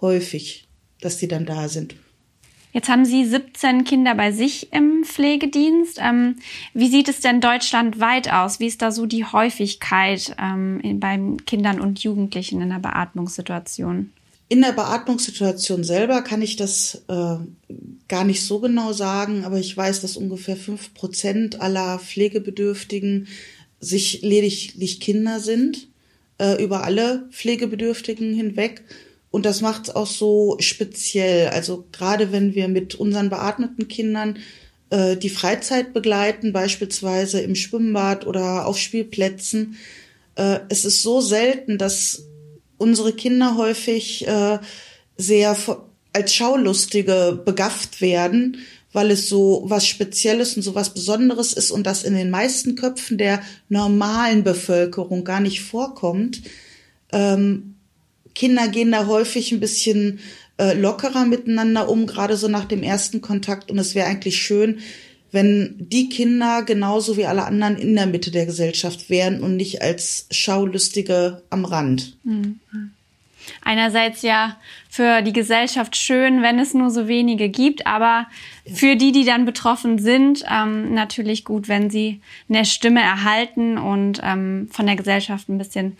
häufig, 0.00 0.68
dass 1.00 1.16
die 1.16 1.28
dann 1.28 1.46
da 1.46 1.68
sind. 1.68 1.96
Jetzt 2.76 2.90
haben 2.90 3.06
Sie 3.06 3.24
17 3.24 3.84
Kinder 3.84 4.14
bei 4.14 4.32
sich 4.32 4.70
im 4.70 5.02
Pflegedienst. 5.02 5.98
Ähm, 5.98 6.36
wie 6.74 6.88
sieht 6.88 7.08
es 7.08 7.20
denn 7.20 7.40
deutschlandweit 7.40 8.30
aus? 8.30 8.60
Wie 8.60 8.66
ist 8.66 8.82
da 8.82 8.92
so 8.92 9.06
die 9.06 9.24
Häufigkeit 9.24 10.36
ähm, 10.38 10.80
in, 10.80 11.00
beim 11.00 11.38
Kindern 11.46 11.80
und 11.80 12.00
Jugendlichen 12.00 12.60
in 12.60 12.68
der 12.68 12.80
Beatmungssituation? 12.80 14.12
In 14.48 14.62
der 14.62 14.72
Beatmungssituation 14.72 15.82
selber 15.82 16.22
kann 16.22 16.40
ich 16.40 16.56
das 16.56 17.02
äh, 17.08 17.36
gar 18.08 18.24
nicht 18.24 18.44
so 18.44 18.60
genau 18.60 18.92
sagen, 18.92 19.44
aber 19.44 19.58
ich 19.58 19.76
weiß, 19.76 20.02
dass 20.02 20.16
ungefähr 20.16 20.56
fünf 20.56 20.94
Prozent 20.94 21.60
aller 21.60 21.98
Pflegebedürftigen 21.98 23.26
sich 23.80 24.22
lediglich 24.22 25.00
Kinder 25.00 25.40
sind, 25.40 25.88
äh, 26.38 26.62
über 26.62 26.84
alle 26.84 27.28
Pflegebedürftigen 27.32 28.34
hinweg. 28.34 28.82
Und 29.32 29.44
das 29.46 29.60
macht 29.60 29.88
es 29.88 29.96
auch 29.96 30.06
so 30.06 30.56
speziell. 30.60 31.48
Also 31.48 31.84
gerade 31.90 32.30
wenn 32.30 32.54
wir 32.54 32.68
mit 32.68 32.94
unseren 32.94 33.28
beatmeten 33.28 33.88
Kindern 33.88 34.38
äh, 34.90 35.16
die 35.16 35.28
Freizeit 35.28 35.92
begleiten, 35.92 36.52
beispielsweise 36.52 37.40
im 37.40 37.56
Schwimmbad 37.56 38.26
oder 38.26 38.66
auf 38.66 38.78
Spielplätzen, 38.78 39.76
äh, 40.36 40.60
es 40.68 40.84
ist 40.84 41.02
so 41.02 41.20
selten, 41.20 41.78
dass 41.78 42.22
unsere 42.78 43.12
Kinder 43.12 43.56
häufig 43.56 44.26
äh, 44.26 44.58
sehr 45.16 45.56
als 46.12 46.34
Schaulustige 46.34 47.40
begafft 47.44 48.00
werden, 48.00 48.58
weil 48.92 49.10
es 49.10 49.28
so 49.28 49.64
was 49.66 49.86
Spezielles 49.86 50.56
und 50.56 50.62
so 50.62 50.74
was 50.74 50.94
Besonderes 50.94 51.52
ist 51.52 51.70
und 51.70 51.86
das 51.86 52.02
in 52.02 52.14
den 52.14 52.30
meisten 52.30 52.74
Köpfen 52.74 53.18
der 53.18 53.42
normalen 53.68 54.42
Bevölkerung 54.42 55.24
gar 55.24 55.40
nicht 55.40 55.60
vorkommt. 55.60 56.42
Ähm, 57.12 57.74
Kinder 58.34 58.68
gehen 58.68 58.92
da 58.92 59.06
häufig 59.06 59.52
ein 59.52 59.60
bisschen 59.60 60.20
äh, 60.58 60.74
lockerer 60.74 61.24
miteinander 61.26 61.88
um, 61.88 62.06
gerade 62.06 62.36
so 62.36 62.48
nach 62.48 62.64
dem 62.64 62.82
ersten 62.82 63.20
Kontakt. 63.20 63.70
Und 63.70 63.78
es 63.78 63.94
wäre 63.94 64.06
eigentlich 64.06 64.38
schön, 64.38 64.78
wenn 65.32 65.76
die 65.78 66.08
Kinder 66.08 66.62
genauso 66.62 67.16
wie 67.16 67.26
alle 67.26 67.44
anderen 67.44 67.76
in 67.76 67.94
der 67.94 68.06
Mitte 68.06 68.30
der 68.30 68.46
Gesellschaft 68.46 69.10
wären 69.10 69.42
und 69.42 69.56
nicht 69.56 69.82
als 69.82 70.26
Schaulustige 70.30 71.42
am 71.50 71.64
Rand. 71.64 72.16
Mhm. 72.24 72.60
Einerseits 73.62 74.22
ja 74.22 74.56
für 74.88 75.22
die 75.22 75.32
Gesellschaft 75.32 75.96
schön, 75.96 76.42
wenn 76.42 76.58
es 76.58 76.74
nur 76.74 76.90
so 76.90 77.06
wenige 77.06 77.48
gibt, 77.48 77.86
aber 77.86 78.26
für 78.72 78.96
die, 78.96 79.12
die 79.12 79.24
dann 79.24 79.44
betroffen 79.44 79.98
sind, 79.98 80.44
ähm, 80.50 80.94
natürlich 80.94 81.44
gut, 81.44 81.68
wenn 81.68 81.90
sie 81.90 82.20
eine 82.48 82.64
Stimme 82.64 83.00
erhalten 83.00 83.78
und 83.78 84.20
ähm, 84.22 84.68
von 84.72 84.86
der 84.86 84.96
Gesellschaft 84.96 85.48
ein 85.48 85.58
bisschen 85.58 85.96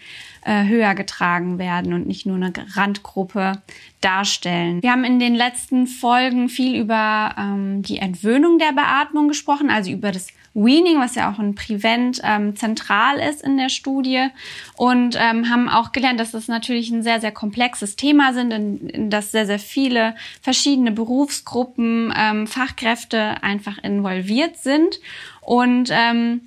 äh, 0.47 0.65
höher 0.67 0.95
getragen 0.95 1.59
werden 1.59 1.93
und 1.93 2.07
nicht 2.07 2.25
nur 2.25 2.37
eine 2.37 2.53
Randgruppe 2.75 3.61
darstellen. 4.01 4.81
Wir 4.81 4.93
haben 4.93 5.05
in 5.05 5.19
den 5.19 5.35
letzten 5.35 5.89
Folgen 5.89 6.49
viel 6.49 6.81
über 6.81 7.35
ähm, 7.37 7.83
die 7.83 7.99
Entwöhnung 7.99 8.59
der 8.59 8.73
Beatmung 8.73 9.27
gesprochen, 9.27 9.71
also 9.71 9.91
über 9.91 10.13
das 10.13 10.29
Weaning, 10.55 11.01
was 11.01 11.17
ja 11.17 11.31
auch 11.31 11.39
ein 11.39 11.55
Prevent 11.55 12.21
ähm, 12.25 12.57
zentral 12.57 13.19
ist 13.19 13.43
in 13.43 13.59
der 13.59 13.69
Studie 13.69 14.29
und 14.77 15.17
ähm, 15.19 15.51
haben 15.51 15.69
auch 15.69 15.93
gelernt, 15.93 16.19
dass 16.19 16.31
das 16.31 16.49
natürlich 16.49 16.91
ein 16.91 17.03
sehr, 17.03 17.21
sehr 17.21 17.33
komplexes 17.33 17.97
Thema 17.97 18.33
sind, 18.33 18.53
in, 18.53 18.89
in 18.89 19.11
das 19.11 19.33
sehr, 19.33 19.47
sehr 19.47 19.59
viele 19.59 20.15
verschiedene 20.41 20.93
Berufsgruppen, 20.93 22.15
ähm, 22.17 22.47
Fachkräfte 22.47 23.43
einfach 23.43 23.77
involviert 23.83 24.57
sind 24.57 25.01
und 25.43 25.91
ähm, 25.93 26.43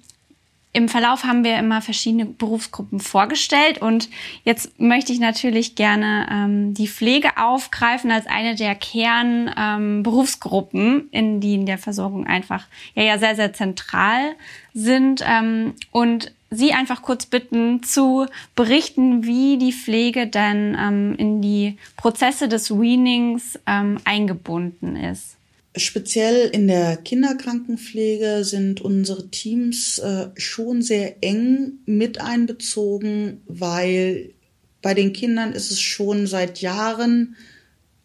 im 0.80 0.88
Verlauf 0.88 1.26
haben 1.26 1.44
wir 1.44 1.60
immer 1.60 1.82
verschiedene 1.82 2.26
Berufsgruppen 2.26 3.02
vorgestellt 3.02 3.82
und 3.82 4.08
jetzt 4.46 4.80
möchte 4.80 5.12
ich 5.12 5.20
natürlich 5.20 5.76
gerne 5.76 6.26
ähm, 6.32 6.74
die 6.74 6.88
Pflege 6.88 7.38
aufgreifen 7.38 8.12
als 8.12 8.28
eine 8.28 8.56
der 8.56 8.76
Kernberufsgruppen, 8.76 10.82
ähm, 10.82 11.10
in 11.12 11.42
die 11.42 11.56
in 11.56 11.66
der 11.66 11.78
Versorgung 11.78 12.26
einfach 12.26 12.66
ja, 12.96 13.04
ja 13.04 13.18
sehr, 13.18 13.36
sehr 13.36 13.52
zentral 13.54 14.36
sind 14.74 15.22
ähm, 15.28 15.74
und 15.92 16.32
Sie 16.52 16.74
einfach 16.74 17.04
kurz 17.04 17.28
bitten 17.28 17.84
zu 17.84 18.26
berichten, 18.56 19.24
wie 19.24 19.60
die 19.60 19.72
Pflege 19.72 20.26
dann 20.26 20.76
ähm, 20.80 21.14
in 21.16 21.44
die 21.44 21.78
Prozesse 21.96 22.48
des 22.48 22.72
Weanings 22.72 23.60
ähm, 23.68 24.00
eingebunden 24.04 24.96
ist. 24.96 25.39
Speziell 25.76 26.50
in 26.50 26.68
der 26.68 26.98
Kinderkrankenpflege 26.98 28.44
sind 28.44 28.82
unsere 28.82 29.30
Teams 29.30 30.00
äh, 30.00 30.30
schon 30.36 30.82
sehr 30.82 31.24
eng 31.24 31.80
mit 31.86 32.20
einbezogen, 32.20 33.42
weil 33.48 34.34
bei 34.82 34.96
den 34.96 35.14
Kindern 35.14 35.54
ist 35.54 35.72
es 35.72 35.80
schon 35.80 36.26
seit 36.26 36.62
Jahren 36.62 37.36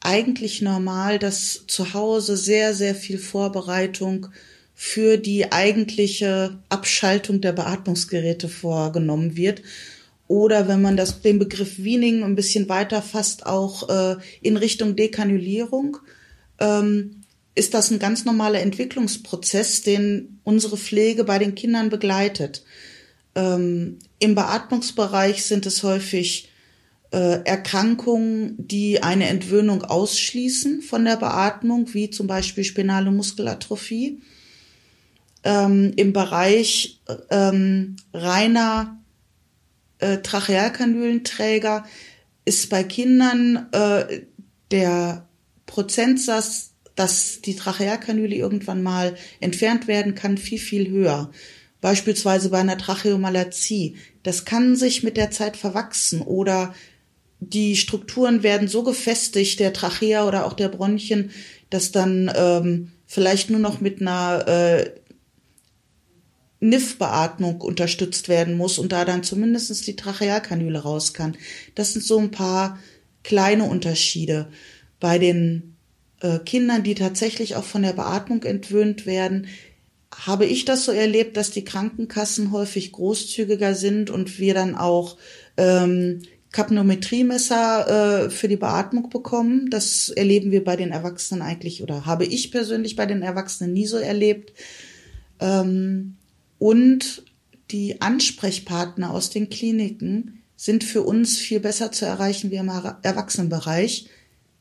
eigentlich 0.00 0.61
normal, 0.61 1.18
dass 1.18 1.64
zu 1.66 1.94
Hause 1.94 2.37
sehr, 2.37 2.75
sehr 2.75 2.94
viel 2.94 3.16
Vorbereitung 3.16 4.28
für 4.75 5.16
die 5.16 5.50
eigentliche 5.50 6.59
Abschaltung 6.68 7.40
der 7.40 7.52
Beatmungsgeräte 7.52 8.49
vorgenommen 8.49 9.37
wird. 9.37 9.62
Oder 10.28 10.68
wenn 10.68 10.83
man 10.83 10.99
das, 10.99 11.23
den 11.23 11.38
Begriff 11.38 11.83
Weaning 11.83 12.23
ein 12.23 12.35
bisschen 12.35 12.68
weiter 12.68 13.00
fasst, 13.00 13.47
auch 13.47 13.88
äh, 13.88 14.16
in 14.42 14.59
Richtung 14.59 14.97
Dekanulierung. 14.97 15.99
Ähm, 16.59 17.24
ist 17.54 17.75
das 17.75 17.90
ein 17.90 17.99
ganz 17.99 18.25
normaler 18.25 18.61
Entwicklungsprozess, 18.61 19.82
den 19.82 20.40
unsere 20.44 20.76
Pflege 20.76 21.25
bei 21.25 21.38
den 21.38 21.54
Kindern 21.54 21.88
begleitet. 21.88 22.64
Ähm, 23.34 23.99
Im 24.18 24.34
Beatmungsbereich 24.34 25.44
sind 25.44 25.66
es 25.66 25.82
häufig 25.82 26.50
äh, 27.12 27.44
Erkrankungen, 27.44 28.54
die 28.58 29.02
eine 29.02 29.28
Entwöhnung 29.28 29.84
ausschließen 29.84 30.82
von 30.82 31.04
der 31.04 31.16
Beatmung, 31.16 31.94
wie 31.94 32.11
zum 32.11 32.26
Beispiel 32.26 32.64
spinale 32.64 33.12
Muskelatrophie. 33.12 34.20
Ähm, 35.44 35.92
Im 35.94 36.12
Bereich 36.12 37.00
ähm, 37.30 37.96
reiner 38.12 38.99
äh, 39.99 40.18
Trachealkanülenträger 40.18 41.84
ist 42.44 42.68
bei 42.68 42.82
Kindern 42.82 43.68
äh, 43.73 44.23
der 44.70 45.28
Prozentsatz 45.66 46.74
dass 46.95 47.41
die 47.41 47.57
Trachealkanüle 47.57 48.35
irgendwann 48.35 48.83
mal 48.83 49.15
entfernt 49.41 49.89
werden 49.89 50.15
kann, 50.15 50.39
viel, 50.39 50.59
viel 50.59 50.89
höher. 50.91 51.31
Beispielsweise 51.81 52.49
bei 52.51 52.61
einer 52.61 52.79
Tracheomalazie. 52.79 53.97
Das 54.23 54.45
kann 54.45 54.77
sich 54.77 55.03
mit 55.03 55.17
der 55.17 55.31
Zeit 55.31 55.57
verwachsen 55.57 56.23
oder 56.23 56.75
die 57.41 57.77
Strukturen 57.77 58.43
werden 58.43 58.69
so 58.69 58.83
gefestigt, 58.83 59.61
der 59.61 59.73
Trachea 59.73 60.27
oder 60.27 60.47
auch 60.47 60.55
der 60.55 60.69
Bronchien, 60.69 61.31
dass 61.69 61.93
dann 61.93 62.33
ähm, 62.35 62.93
vielleicht 63.07 63.51
nur 63.51 63.61
noch 63.61 63.81
mit 63.81 64.01
einer 64.01 64.49
äh, 64.49 64.91
NIF-Beatmung 66.61 67.61
unterstützt 67.61 68.29
werden 68.29 68.57
muss 68.57 68.79
und 68.79 68.93
da 68.93 69.05
dann 69.05 69.23
zumindest 69.23 69.87
die 69.87 69.97
Trachealkanüle 69.97 70.79
raus 70.79 71.13
kann. 71.13 71.37
Das 71.75 71.93
sind 71.93 72.05
so 72.05 72.19
ein 72.19 72.31
paar 72.31 72.79
kleine 73.23 73.65
Unterschiede. 73.65 74.49
Bei 75.01 75.19
den 75.19 75.74
äh, 76.25 76.38
Kindern, 76.38 76.83
die 76.83 76.95
tatsächlich 76.95 77.54
auch 77.54 77.64
von 77.64 77.83
der 77.83 77.93
Beatmung 77.93 78.43
entwöhnt 78.45 79.04
werden, 79.04 79.47
habe 80.16 80.47
ich 80.47 80.64
das 80.64 80.87
so 80.87 80.93
erlebt, 80.93 81.37
dass 81.37 81.50
die 81.50 81.64
Krankenkassen 81.64 82.50
häufig 82.50 82.93
großzügiger 82.93 83.75
sind 83.75 84.09
und 84.09 84.38
wir 84.38 84.54
dann 84.54 84.75
auch 84.75 85.19
ähm, 85.59 86.23
Kapnometriemesser 86.50 88.26
äh, 88.26 88.31
für 88.31 88.49
die 88.49 88.57
Beatmung 88.57 89.11
bekommen. 89.11 89.69
Das 89.71 90.09
erleben 90.09 90.50
wir 90.50 90.64
bei 90.64 90.76
den 90.76 90.93
Erwachsenen 90.93 91.43
eigentlich 91.43 91.83
oder 91.83 92.07
habe 92.07 92.25
ich 92.25 92.50
persönlich 92.50 92.97
bei 92.97 93.07
den 93.07 93.23
Erwachsenen 93.23 93.75
nie 93.75 93.87
so 93.87 93.99
erlebt. 93.99 94.54
Ähm, 95.40 96.16
und 96.59 97.25
die 97.71 98.00
Ansprechpartner 98.00 99.11
aus 99.11 99.28
den 99.31 99.50
Kliniken 99.50 100.43
sind 100.57 100.85
für 100.85 101.02
uns 101.02 101.37
viel 101.37 101.61
besser 101.61 101.93
zu 101.93 102.07
erreichen 102.07 102.50
wie 102.50 102.57
im 102.57 102.69
Erwachsenenbereich. 102.69 104.09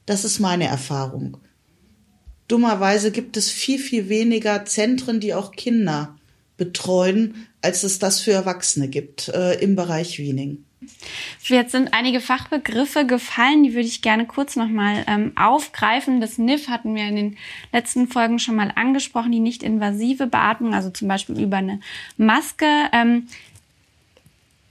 Das 0.05 0.25
ist 0.25 0.39
meine 0.39 0.65
Erfahrung. 0.65 1.38
Dummerweise 2.47 3.12
gibt 3.12 3.38
es 3.38 3.50
viel, 3.50 3.79
viel 3.79 4.09
weniger 4.09 4.65
Zentren, 4.65 5.19
die 5.19 5.33
auch 5.33 5.51
Kinder 5.51 6.15
betreuen, 6.57 7.47
als 7.62 7.83
es 7.83 8.00
das 8.00 8.19
für 8.19 8.31
Erwachsene 8.31 8.88
gibt 8.88 9.29
äh, 9.29 9.55
im 9.62 9.75
Bereich 9.75 10.19
Wiening. 10.19 10.63
Jetzt 11.43 11.71
sind 11.71 11.93
einige 11.93 12.19
Fachbegriffe 12.19 13.05
gefallen, 13.05 13.63
die 13.63 13.73
würde 13.73 13.88
ich 13.88 14.01
gerne 14.01 14.25
kurz 14.25 14.55
nochmal 14.55 15.03
ähm, 15.07 15.31
aufgreifen. 15.35 16.21
Das 16.21 16.38
NIF 16.38 16.67
hatten 16.67 16.95
wir 16.95 17.07
in 17.07 17.15
den 17.15 17.38
letzten 17.71 18.07
Folgen 18.07 18.39
schon 18.39 18.55
mal 18.55 18.71
angesprochen, 18.75 19.31
die 19.31 19.39
nicht-invasive 19.39 20.27
Beatmung, 20.27 20.73
also 20.73 20.89
zum 20.89 21.07
Beispiel 21.07 21.39
über 21.39 21.57
eine 21.57 21.79
Maske. 22.17 22.67
Ähm, 22.91 23.27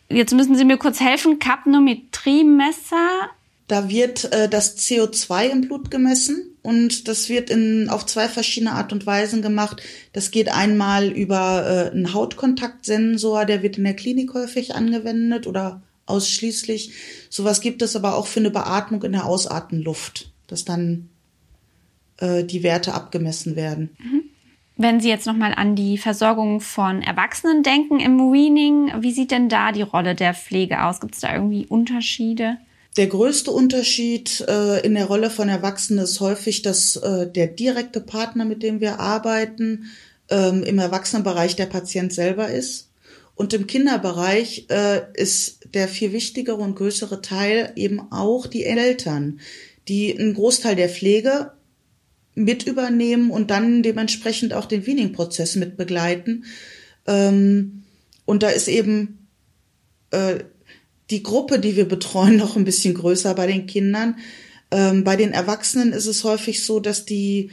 jetzt 0.08 0.34
müssen 0.34 0.56
Sie 0.56 0.64
mir 0.64 0.76
kurz 0.76 1.00
helfen. 1.00 1.38
Kapnometriemesser. 1.38 3.30
Da 3.72 3.88
wird 3.88 4.30
äh, 4.34 4.50
das 4.50 4.76
CO2 4.76 5.48
im 5.48 5.62
Blut 5.62 5.90
gemessen 5.90 6.58
und 6.60 7.08
das 7.08 7.30
wird 7.30 7.48
in, 7.48 7.88
auf 7.88 8.04
zwei 8.04 8.28
verschiedene 8.28 8.72
Art 8.72 8.92
und 8.92 9.06
Weisen 9.06 9.40
gemacht. 9.40 9.82
Das 10.12 10.30
geht 10.30 10.52
einmal 10.52 11.08
über 11.08 11.64
äh, 11.66 11.90
einen 11.90 12.12
Hautkontaktsensor, 12.12 13.46
der 13.46 13.62
wird 13.62 13.78
in 13.78 13.84
der 13.84 13.96
Klinik 13.96 14.34
häufig 14.34 14.74
angewendet 14.74 15.46
oder 15.46 15.80
ausschließlich. 16.04 16.92
Sowas 17.30 17.62
gibt 17.62 17.80
es 17.80 17.96
aber 17.96 18.14
auch 18.14 18.26
für 18.26 18.40
eine 18.40 18.50
Beatmung 18.50 19.02
in 19.04 19.12
der 19.12 19.24
Ausatmenluft, 19.24 20.30
dass 20.48 20.66
dann 20.66 21.08
äh, 22.18 22.44
die 22.44 22.62
Werte 22.62 22.92
abgemessen 22.92 23.56
werden. 23.56 23.96
Mhm. 23.98 24.24
Wenn 24.76 25.00
Sie 25.00 25.08
jetzt 25.08 25.26
nochmal 25.26 25.54
an 25.54 25.76
die 25.76 25.96
Versorgung 25.96 26.60
von 26.60 27.00
Erwachsenen 27.00 27.62
denken 27.62 28.00
im 28.00 28.18
Weaning, 28.18 28.92
wie 29.00 29.12
sieht 29.12 29.30
denn 29.30 29.48
da 29.48 29.72
die 29.72 29.80
Rolle 29.80 30.14
der 30.14 30.34
Pflege 30.34 30.84
aus? 30.84 31.00
Gibt 31.00 31.14
es 31.14 31.22
da 31.22 31.32
irgendwie 31.32 31.64
Unterschiede? 31.66 32.58
Der 32.96 33.06
größte 33.06 33.50
Unterschied 33.50 34.44
äh, 34.48 34.84
in 34.84 34.94
der 34.94 35.06
Rolle 35.06 35.30
von 35.30 35.48
Erwachsenen 35.48 36.04
ist 36.04 36.20
häufig, 36.20 36.60
dass 36.60 36.96
äh, 36.96 37.30
der 37.30 37.46
direkte 37.46 38.00
Partner, 38.00 38.44
mit 38.44 38.62
dem 38.62 38.80
wir 38.80 39.00
arbeiten, 39.00 39.86
ähm, 40.28 40.62
im 40.62 40.78
Erwachsenenbereich 40.78 41.56
der 41.56 41.66
Patient 41.66 42.12
selber 42.12 42.48
ist. 42.48 42.90
Und 43.34 43.54
im 43.54 43.66
Kinderbereich 43.66 44.66
äh, 44.68 45.00
ist 45.14 45.60
der 45.72 45.88
viel 45.88 46.12
wichtigere 46.12 46.56
und 46.56 46.76
größere 46.76 47.22
Teil 47.22 47.72
eben 47.76 48.12
auch 48.12 48.46
die 48.46 48.64
Eltern, 48.64 49.40
die 49.88 50.16
einen 50.18 50.34
Großteil 50.34 50.76
der 50.76 50.90
Pflege 50.90 51.52
mit 52.34 52.66
übernehmen 52.66 53.30
und 53.30 53.50
dann 53.50 53.82
dementsprechend 53.82 54.52
auch 54.52 54.66
den 54.66 54.86
Weaning-Prozess 54.86 55.56
mit 55.56 55.78
begleiten. 55.78 56.44
Ähm, 57.06 57.84
und 58.26 58.42
da 58.42 58.50
ist 58.50 58.68
eben 58.68 59.28
äh, 60.10 60.40
die 61.12 61.22
Gruppe, 61.22 61.60
die 61.60 61.76
wir 61.76 61.86
betreuen, 61.86 62.36
noch 62.38 62.56
ein 62.56 62.64
bisschen 62.64 62.94
größer 62.94 63.34
bei 63.34 63.46
den 63.46 63.66
Kindern. 63.66 64.16
Ähm, 64.70 65.04
bei 65.04 65.16
den 65.16 65.32
Erwachsenen 65.32 65.92
ist 65.92 66.06
es 66.06 66.24
häufig 66.24 66.64
so, 66.64 66.80
dass 66.80 67.04
die 67.04 67.50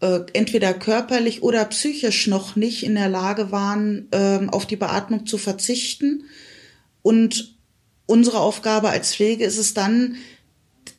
äh, 0.00 0.20
entweder 0.32 0.74
körperlich 0.74 1.42
oder 1.42 1.64
psychisch 1.66 2.26
noch 2.26 2.56
nicht 2.56 2.82
in 2.82 2.94
der 2.94 3.08
Lage 3.08 3.52
waren, 3.52 4.08
ähm, 4.12 4.50
auf 4.50 4.66
die 4.66 4.76
Beatmung 4.76 5.26
zu 5.26 5.38
verzichten. 5.38 6.24
Und 7.02 7.56
unsere 8.06 8.40
Aufgabe 8.40 8.88
als 8.88 9.14
Pflege 9.14 9.44
ist 9.44 9.58
es 9.58 9.74
dann, 9.74 10.16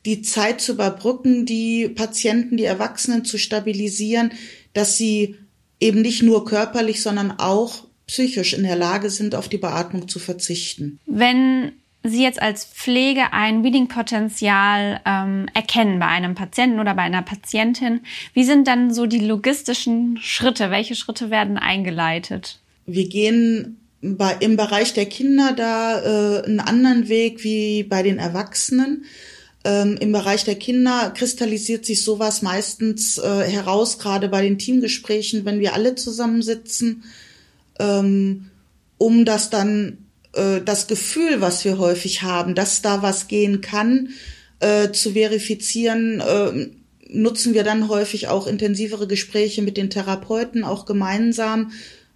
die 0.04 0.22
Zeit 0.22 0.60
zu 0.60 0.72
überbrücken, 0.72 1.46
die 1.46 1.88
Patienten, 1.88 2.56
die 2.56 2.64
Erwachsenen 2.64 3.24
zu 3.24 3.38
stabilisieren, 3.38 4.32
dass 4.72 4.96
sie 4.96 5.36
eben 5.80 6.00
nicht 6.00 6.22
nur 6.22 6.44
körperlich, 6.44 7.02
sondern 7.02 7.32
auch 7.32 7.86
psychisch 8.12 8.52
in 8.52 8.62
der 8.62 8.76
Lage 8.76 9.08
sind, 9.08 9.34
auf 9.34 9.48
die 9.48 9.56
Beatmung 9.56 10.06
zu 10.06 10.18
verzichten. 10.18 11.00
Wenn 11.06 11.72
Sie 12.04 12.22
jetzt 12.22 12.42
als 12.42 12.64
Pflege 12.64 13.32
ein 13.32 13.64
Weeding-Potenzial 13.64 15.00
ähm, 15.06 15.46
erkennen 15.54 15.98
bei 15.98 16.06
einem 16.06 16.34
Patienten 16.34 16.80
oder 16.80 16.94
bei 16.94 17.02
einer 17.02 17.22
Patientin, 17.22 18.00
wie 18.34 18.44
sind 18.44 18.66
dann 18.66 18.92
so 18.92 19.06
die 19.06 19.20
logistischen 19.20 20.18
Schritte? 20.20 20.70
Welche 20.70 20.94
Schritte 20.94 21.30
werden 21.30 21.56
eingeleitet? 21.56 22.58
Wir 22.86 23.08
gehen 23.08 23.78
bei, 24.02 24.36
im 24.40 24.56
Bereich 24.56 24.92
der 24.92 25.06
Kinder 25.06 25.52
da 25.56 26.00
äh, 26.00 26.44
einen 26.44 26.60
anderen 26.60 27.08
Weg 27.08 27.44
wie 27.44 27.84
bei 27.84 28.02
den 28.02 28.18
Erwachsenen. 28.18 29.04
Ähm, 29.64 29.96
Im 30.00 30.10
Bereich 30.10 30.44
der 30.44 30.56
Kinder 30.56 31.12
kristallisiert 31.16 31.86
sich 31.86 32.02
sowas 32.02 32.42
meistens 32.42 33.16
äh, 33.18 33.44
heraus, 33.48 34.00
gerade 34.00 34.28
bei 34.28 34.42
den 34.42 34.58
Teamgesprächen, 34.58 35.44
wenn 35.44 35.60
wir 35.60 35.72
alle 35.74 35.94
zusammensitzen, 35.94 37.04
ähm, 37.82 38.50
um 38.98 39.24
das 39.24 39.50
dann 39.50 39.98
äh, 40.32 40.60
das 40.64 40.86
Gefühl, 40.86 41.40
was 41.40 41.64
wir 41.64 41.78
häufig 41.78 42.22
haben, 42.22 42.54
dass 42.54 42.82
da 42.82 43.02
was 43.02 43.28
gehen 43.28 43.60
kann, 43.60 44.10
äh, 44.60 44.92
zu 44.92 45.12
verifizieren, 45.12 46.20
äh, 46.20 46.70
nutzen 47.08 47.52
wir 47.52 47.64
dann 47.64 47.88
häufig 47.88 48.28
auch 48.28 48.46
intensivere 48.46 49.06
Gespräche 49.06 49.62
mit 49.62 49.76
den 49.76 49.90
Therapeuten, 49.90 50.64
auch 50.64 50.86
gemeinsam, 50.86 51.72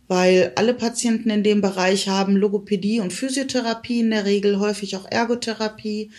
weil 0.08 0.52
alle 0.54 0.72
Patienten 0.72 1.30
in 1.30 1.42
dem 1.42 1.60
Bereich 1.60 2.08
haben 2.08 2.36
Logopädie 2.36 3.00
und 3.00 3.12
Physiotherapie 3.12 4.00
in 4.00 4.10
der 4.10 4.24
Regel, 4.24 4.60
häufig 4.60 4.96
auch 4.96 5.10
Ergotherapie. 5.10 6.10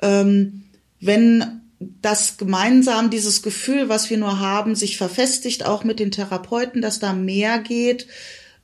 Ähm, 0.00 0.62
wenn 1.00 1.62
das 1.80 2.36
gemeinsam, 2.36 3.10
dieses 3.10 3.42
Gefühl, 3.42 3.88
was 3.88 4.10
wir 4.10 4.18
nur 4.18 4.38
haben, 4.38 4.74
sich 4.74 4.96
verfestigt, 4.96 5.66
auch 5.66 5.82
mit 5.82 5.98
den 5.98 6.10
Therapeuten, 6.10 6.82
dass 6.82 7.00
da 7.00 7.12
mehr 7.12 7.58
geht, 7.58 8.06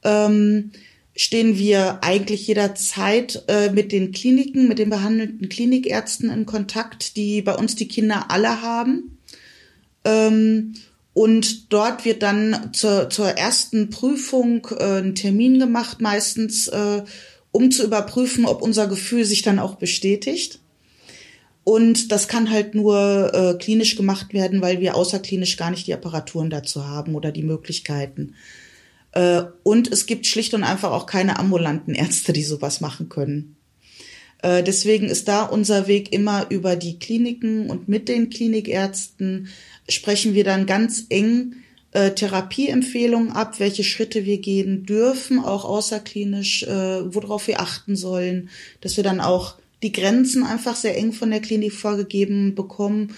ähm, 0.05 0.73
stehen 1.17 1.57
wir 1.59 2.05
eigentlich 2.05 2.47
jederzeit 2.47 3.43
äh, 3.49 3.71
mit 3.71 3.91
den 3.91 4.13
Kliniken, 4.13 4.69
mit 4.69 4.79
den 4.79 4.91
behandelten 4.91 5.49
Klinikärzten 5.49 6.31
in 6.31 6.45
Kontakt, 6.45 7.17
die 7.17 7.41
bei 7.43 7.55
uns 7.55 7.75
die 7.75 7.89
Kinder 7.89 8.27
alle 8.31 8.61
haben. 8.61 9.19
Ähm, 10.05 10.75
und 11.15 11.73
dort 11.73 12.05
wird 12.05 12.23
dann 12.23 12.71
zur, 12.75 13.09
zur 13.09 13.29
ersten 13.29 13.89
Prüfung 13.89 14.69
äh, 14.79 15.01
ein 15.01 15.15
Termin 15.15 15.59
gemacht, 15.59 16.03
meistens, 16.03 16.69
äh, 16.69 17.03
um 17.51 17.71
zu 17.71 17.85
überprüfen, 17.85 18.45
ob 18.45 18.61
unser 18.61 18.87
Gefühl 18.87 19.25
sich 19.25 19.41
dann 19.41 19.59
auch 19.59 19.77
bestätigt. 19.77 20.61
Und 21.65 22.13
das 22.13 22.29
kann 22.29 22.51
halt 22.51 22.75
nur 22.75 23.33
äh, 23.33 23.55
klinisch 23.59 23.97
gemacht 23.97 24.35
werden, 24.35 24.61
weil 24.61 24.81
wir 24.81 24.95
außerklinisch 24.95 25.57
gar 25.57 25.71
nicht 25.71 25.87
die 25.87 25.95
Apparaturen 25.95 26.51
dazu 26.51 26.87
haben 26.87 27.15
oder 27.15 27.33
die 27.33 27.43
Möglichkeiten. 27.43 28.35
Äh, 29.17 29.45
und 29.63 29.91
es 29.91 30.05
gibt 30.05 30.27
schlicht 30.27 30.53
und 30.53 30.63
einfach 30.63 30.93
auch 30.93 31.07
keine 31.07 31.39
ambulanten 31.39 31.95
Ärzte, 31.95 32.35
die 32.35 32.43
sowas 32.43 32.83
machen 32.83 33.09
können. 33.09 33.57
Äh, 34.43 34.63
deswegen 34.63 35.09
ist 35.09 35.27
da 35.27 35.45
unser 35.45 35.87
Weg 35.87 36.13
immer 36.13 36.51
über 36.51 36.77
die 36.77 36.99
Kliniken 36.99 37.71
und 37.71 37.89
mit 37.89 38.11
den 38.11 38.29
Klinikärzten 38.29 39.49
sprechen 39.89 40.35
wir 40.35 40.45
dann 40.45 40.67
ganz 40.67 41.07
eng 41.09 41.55
äh, 41.93 42.11
Therapieempfehlungen 42.11 43.33
ab, 43.33 43.59
welche 43.59 43.85
Schritte 43.85 44.27
wir 44.27 44.37
gehen 44.37 44.85
dürfen, 44.85 45.39
auch 45.43 45.65
außerklinisch, 45.65 46.67
worauf 46.67 47.47
wir 47.47 47.61
achten 47.61 47.97
sollen, 47.97 48.51
dass 48.83 48.99
wir 48.99 49.05
dann 49.05 49.23
auch 49.23 49.55
die 49.83 49.93
Grenzen 49.93 50.43
einfach 50.45 50.77
sehr 50.77 50.97
eng 50.99 51.13
von 51.13 51.31
der 51.31 51.41
Klinik 51.41 51.73
vorgegeben 51.73 52.55
bekommen 52.55 53.15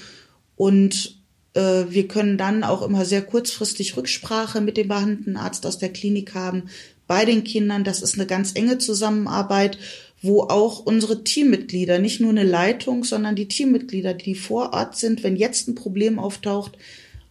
und 0.55 1.18
wir 1.59 2.09
können 2.09 2.39
dann 2.39 2.65
auch 2.65 2.83
immer 2.83 3.05
sehr 3.05 3.23
kurzfristig 3.23 3.97
Rücksprache 3.97 4.61
mit 4.61 4.77
dem 4.77 4.89
behandelnden 4.89 5.37
Arzt 5.37 5.67
aus 5.67 5.79
der 5.79 5.93
Klinik 5.93 6.35
haben 6.35 6.65
bei 7.07 7.25
den 7.25 7.43
Kindern. 7.43 7.85
Das 7.85 8.03
ist 8.03 8.15
eine 8.15 8.27
ganz 8.27 8.53
enge 8.55 8.79
Zusammenarbeit, 8.79 9.79
wo 10.23 10.43
auch 10.43 10.81
unsere 10.81 11.25
Teammitglieder, 11.25 11.99
nicht 11.99 12.21
nur 12.21 12.31
eine 12.31 12.45
Leitung, 12.45 13.05
sondern 13.05 13.37
die 13.37 13.49
Teammitglieder, 13.49 14.15
die 14.15 14.35
vor 14.35 14.73
Ort 14.73 14.97
sind, 14.97 15.23
wenn 15.23 15.37
jetzt 15.37 15.69
ein 15.69 15.75
Problem 15.75 16.19
auftaucht, 16.19 16.77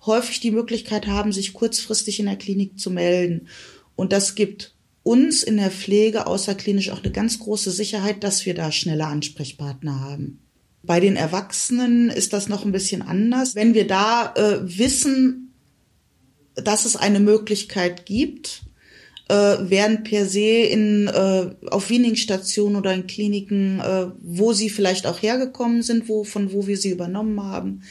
häufig 0.05 0.39
die 0.39 0.51
Möglichkeit 0.51 1.07
haben, 1.07 1.31
sich 1.31 1.53
kurzfristig 1.53 2.19
in 2.19 2.25
der 2.27 2.37
Klinik 2.37 2.79
zu 2.79 2.89
melden. 2.89 3.47
Und 3.95 4.13
das 4.13 4.35
gibt 4.35 4.73
uns 5.03 5.43
in 5.43 5.57
der 5.57 5.71
Pflege 5.71 6.27
außerklinisch 6.27 6.91
auch 6.91 7.03
eine 7.03 7.11
ganz 7.11 7.39
große 7.39 7.71
Sicherheit, 7.71 8.23
dass 8.23 8.45
wir 8.45 8.53
da 8.53 8.71
schnelle 8.71 9.05
Ansprechpartner 9.05 10.01
haben. 10.01 10.39
Bei 10.87 10.99
den 11.01 11.17
Erwachsenen 11.17 12.09
ist 12.09 12.33
das 12.33 12.47
noch 12.47 12.65
ein 12.65 12.71
bisschen 12.71 13.01
anders. 13.01 13.55
Wenn 13.55 13.73
wir 13.73 13.85
da 13.85 14.33
äh, 14.35 14.59
wissen, 14.63 15.53
dass 16.55 16.85
es 16.85 16.95
eine 16.95 17.19
Möglichkeit 17.19 18.05
gibt, 18.05 18.63
äh, 19.27 19.33
werden 19.33 20.03
per 20.03 20.25
se 20.25 20.39
in, 20.39 21.07
äh, 21.07 21.49
auf 21.69 21.89
Weaning-Stationen 21.89 22.77
oder 22.77 22.93
in 22.93 23.05
Kliniken, 23.05 23.81
äh, 23.81 24.07
wo 24.21 24.53
sie 24.53 24.69
vielleicht 24.69 25.05
auch 25.05 25.21
hergekommen 25.21 25.83
sind, 25.83 26.07
wo, 26.07 26.23
von 26.23 26.53
wo 26.53 26.67
wir 26.67 26.77
sie 26.77 26.91
übernommen 26.91 27.43
haben, 27.43 27.83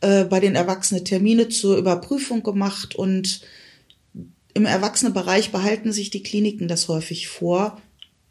äh, 0.00 0.24
bei 0.24 0.40
den 0.40 0.56
Erwachsenen 0.56 1.04
Termine 1.04 1.48
zur 1.48 1.76
Überprüfung 1.76 2.42
gemacht 2.42 2.96
und 2.96 3.42
im 4.54 4.66
Erwachsenenbereich 4.66 5.52
behalten 5.52 5.92
sich 5.92 6.10
die 6.10 6.24
Kliniken 6.24 6.66
das 6.66 6.88
häufig 6.88 7.28
vor. 7.28 7.80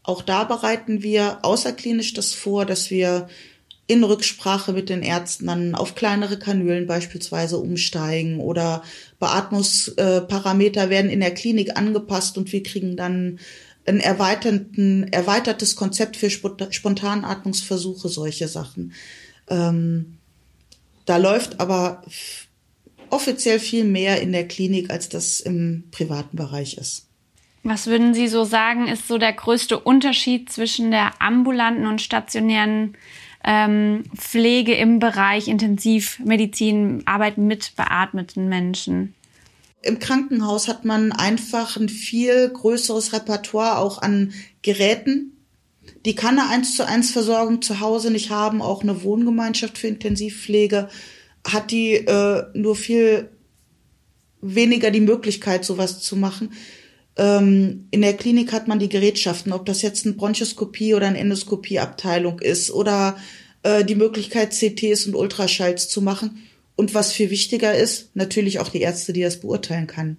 Auch 0.03 0.21
da 0.21 0.43
bereiten 0.43 1.01
wir 1.01 1.39
außerklinisch 1.43 2.13
das 2.13 2.33
vor, 2.33 2.65
dass 2.65 2.91
wir 2.91 3.29
in 3.87 4.03
Rücksprache 4.03 4.73
mit 4.73 4.89
den 4.89 5.01
Ärzten 5.01 5.47
dann 5.47 5.75
auf 5.75 5.95
kleinere 5.95 6.39
Kanülen 6.39 6.87
beispielsweise 6.87 7.57
umsteigen 7.57 8.39
oder 8.39 8.83
Beatmungsparameter 9.19 10.89
werden 10.89 11.11
in 11.11 11.19
der 11.19 11.33
Klinik 11.33 11.77
angepasst 11.77 12.37
und 12.37 12.51
wir 12.51 12.63
kriegen 12.63 12.95
dann 12.95 13.39
ein 13.85 13.99
erweiterten, 13.99 15.11
erweitertes 15.11 15.75
Konzept 15.75 16.15
für 16.15 16.29
Spontanatmungsversuche, 16.29 18.09
solche 18.09 18.47
Sachen. 18.47 18.93
Ähm, 19.49 20.17
da 21.05 21.17
läuft 21.17 21.59
aber 21.59 22.03
offiziell 23.09 23.59
viel 23.59 23.83
mehr 23.83 24.21
in 24.21 24.31
der 24.31 24.47
Klinik, 24.47 24.89
als 24.89 25.09
das 25.09 25.39
im 25.39 25.85
privaten 25.91 26.37
Bereich 26.37 26.77
ist. 26.77 27.07
Was 27.63 27.87
würden 27.87 28.13
Sie 28.13 28.27
so 28.27 28.43
sagen, 28.43 28.87
ist 28.87 29.07
so 29.07 29.17
der 29.17 29.33
größte 29.33 29.79
Unterschied 29.79 30.51
zwischen 30.51 30.89
der 30.89 31.21
ambulanten 31.21 31.85
und 31.85 32.01
stationären 32.01 32.95
ähm, 33.43 34.03
Pflege 34.15 34.73
im 34.73 34.99
Bereich 34.99 35.47
Intensivmedizin, 35.47 37.03
Arbeiten 37.05 37.47
mit 37.47 37.75
beatmeten 37.75 38.47
Menschen? 38.49 39.15
Im 39.81 39.99
Krankenhaus 39.99 40.67
hat 40.67 40.85
man 40.85 41.11
einfach 41.11 41.75
ein 41.77 41.89
viel 41.89 42.49
größeres 42.49 43.13
Repertoire 43.13 43.79
auch 43.79 44.01
an 44.01 44.33
Geräten. 44.61 45.37
Die 46.05 46.13
kann 46.13 46.39
eine 46.39 46.49
1 46.49 46.75
zu 46.75 46.85
1 46.85 47.11
Versorgung 47.11 47.61
zu 47.61 47.79
Hause 47.79 48.11
nicht 48.11 48.29
haben, 48.29 48.61
auch 48.61 48.83
eine 48.83 49.03
Wohngemeinschaft 49.03 49.77
für 49.77 49.87
Intensivpflege 49.87 50.89
hat 51.47 51.71
die 51.71 51.95
äh, 51.95 52.43
nur 52.53 52.75
viel 52.75 53.29
weniger 54.41 54.91
die 54.91 55.01
Möglichkeit, 55.01 55.65
sowas 55.65 56.01
zu 56.01 56.15
machen. 56.15 56.53
Ähm, 57.17 57.87
in 57.91 58.01
der 58.01 58.13
Klinik 58.13 58.53
hat 58.53 58.67
man 58.67 58.79
die 58.79 58.89
Gerätschaften, 58.89 59.51
ob 59.51 59.65
das 59.65 59.81
jetzt 59.81 60.05
eine 60.05 60.15
Bronchoskopie 60.15 60.93
oder 60.93 61.07
eine 61.07 61.19
Endoskopieabteilung 61.19 62.39
ist 62.39 62.71
oder 62.71 63.17
äh, 63.63 63.83
die 63.83 63.95
Möglichkeit, 63.95 64.53
CTs 64.53 65.07
und 65.07 65.15
Ultraschalls 65.15 65.89
zu 65.89 66.01
machen. 66.01 66.47
Und 66.75 66.93
was 66.93 67.11
viel 67.11 67.29
wichtiger 67.29 67.75
ist, 67.75 68.15
natürlich 68.15 68.59
auch 68.59 68.69
die 68.69 68.81
Ärzte, 68.81 69.13
die 69.13 69.21
das 69.21 69.39
beurteilen 69.39 69.87
kann. 69.87 70.17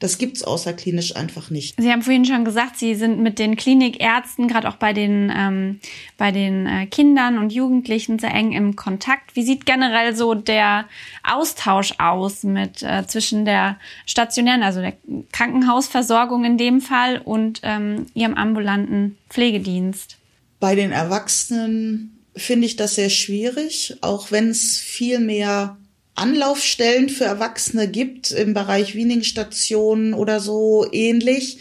Das 0.00 0.18
gibt's 0.18 0.44
außerklinisch 0.44 1.16
einfach 1.16 1.50
nicht. 1.50 1.74
Sie 1.80 1.90
haben 1.90 2.02
vorhin 2.02 2.24
schon 2.24 2.44
gesagt, 2.44 2.78
Sie 2.78 2.94
sind 2.94 3.18
mit 3.18 3.40
den 3.40 3.56
Klinikärzten, 3.56 4.46
gerade 4.46 4.68
auch 4.68 4.76
bei 4.76 4.92
den, 4.92 5.32
ähm, 5.36 5.80
bei 6.16 6.30
den 6.30 6.66
äh, 6.66 6.86
Kindern 6.86 7.38
und 7.38 7.52
Jugendlichen 7.52 8.20
sehr 8.20 8.32
eng 8.32 8.52
im 8.52 8.76
Kontakt. 8.76 9.34
Wie 9.34 9.42
sieht 9.42 9.66
generell 9.66 10.14
so 10.14 10.34
der 10.34 10.86
Austausch 11.24 11.94
aus 11.98 12.44
mit 12.44 12.82
äh, 12.82 13.06
zwischen 13.08 13.44
der 13.44 13.76
stationären, 14.06 14.62
also 14.62 14.80
der 14.80 14.94
Krankenhausversorgung 15.32 16.44
in 16.44 16.58
dem 16.58 16.80
Fall 16.80 17.20
und 17.24 17.60
ähm, 17.64 18.06
Ihrem 18.14 18.34
ambulanten 18.34 19.18
Pflegedienst? 19.28 20.16
Bei 20.60 20.76
den 20.76 20.92
Erwachsenen 20.92 22.18
finde 22.36 22.66
ich 22.66 22.76
das 22.76 22.94
sehr 22.94 23.10
schwierig, 23.10 23.96
auch 24.00 24.30
wenn 24.30 24.50
es 24.50 24.78
viel 24.78 25.18
mehr 25.18 25.76
Anlaufstellen 26.18 27.08
für 27.08 27.24
Erwachsene 27.24 27.88
gibt 27.88 28.30
im 28.30 28.52
Bereich 28.54 28.94
Wieningstationen 28.94 30.14
oder 30.14 30.40
so 30.40 30.86
ähnlich. 30.92 31.58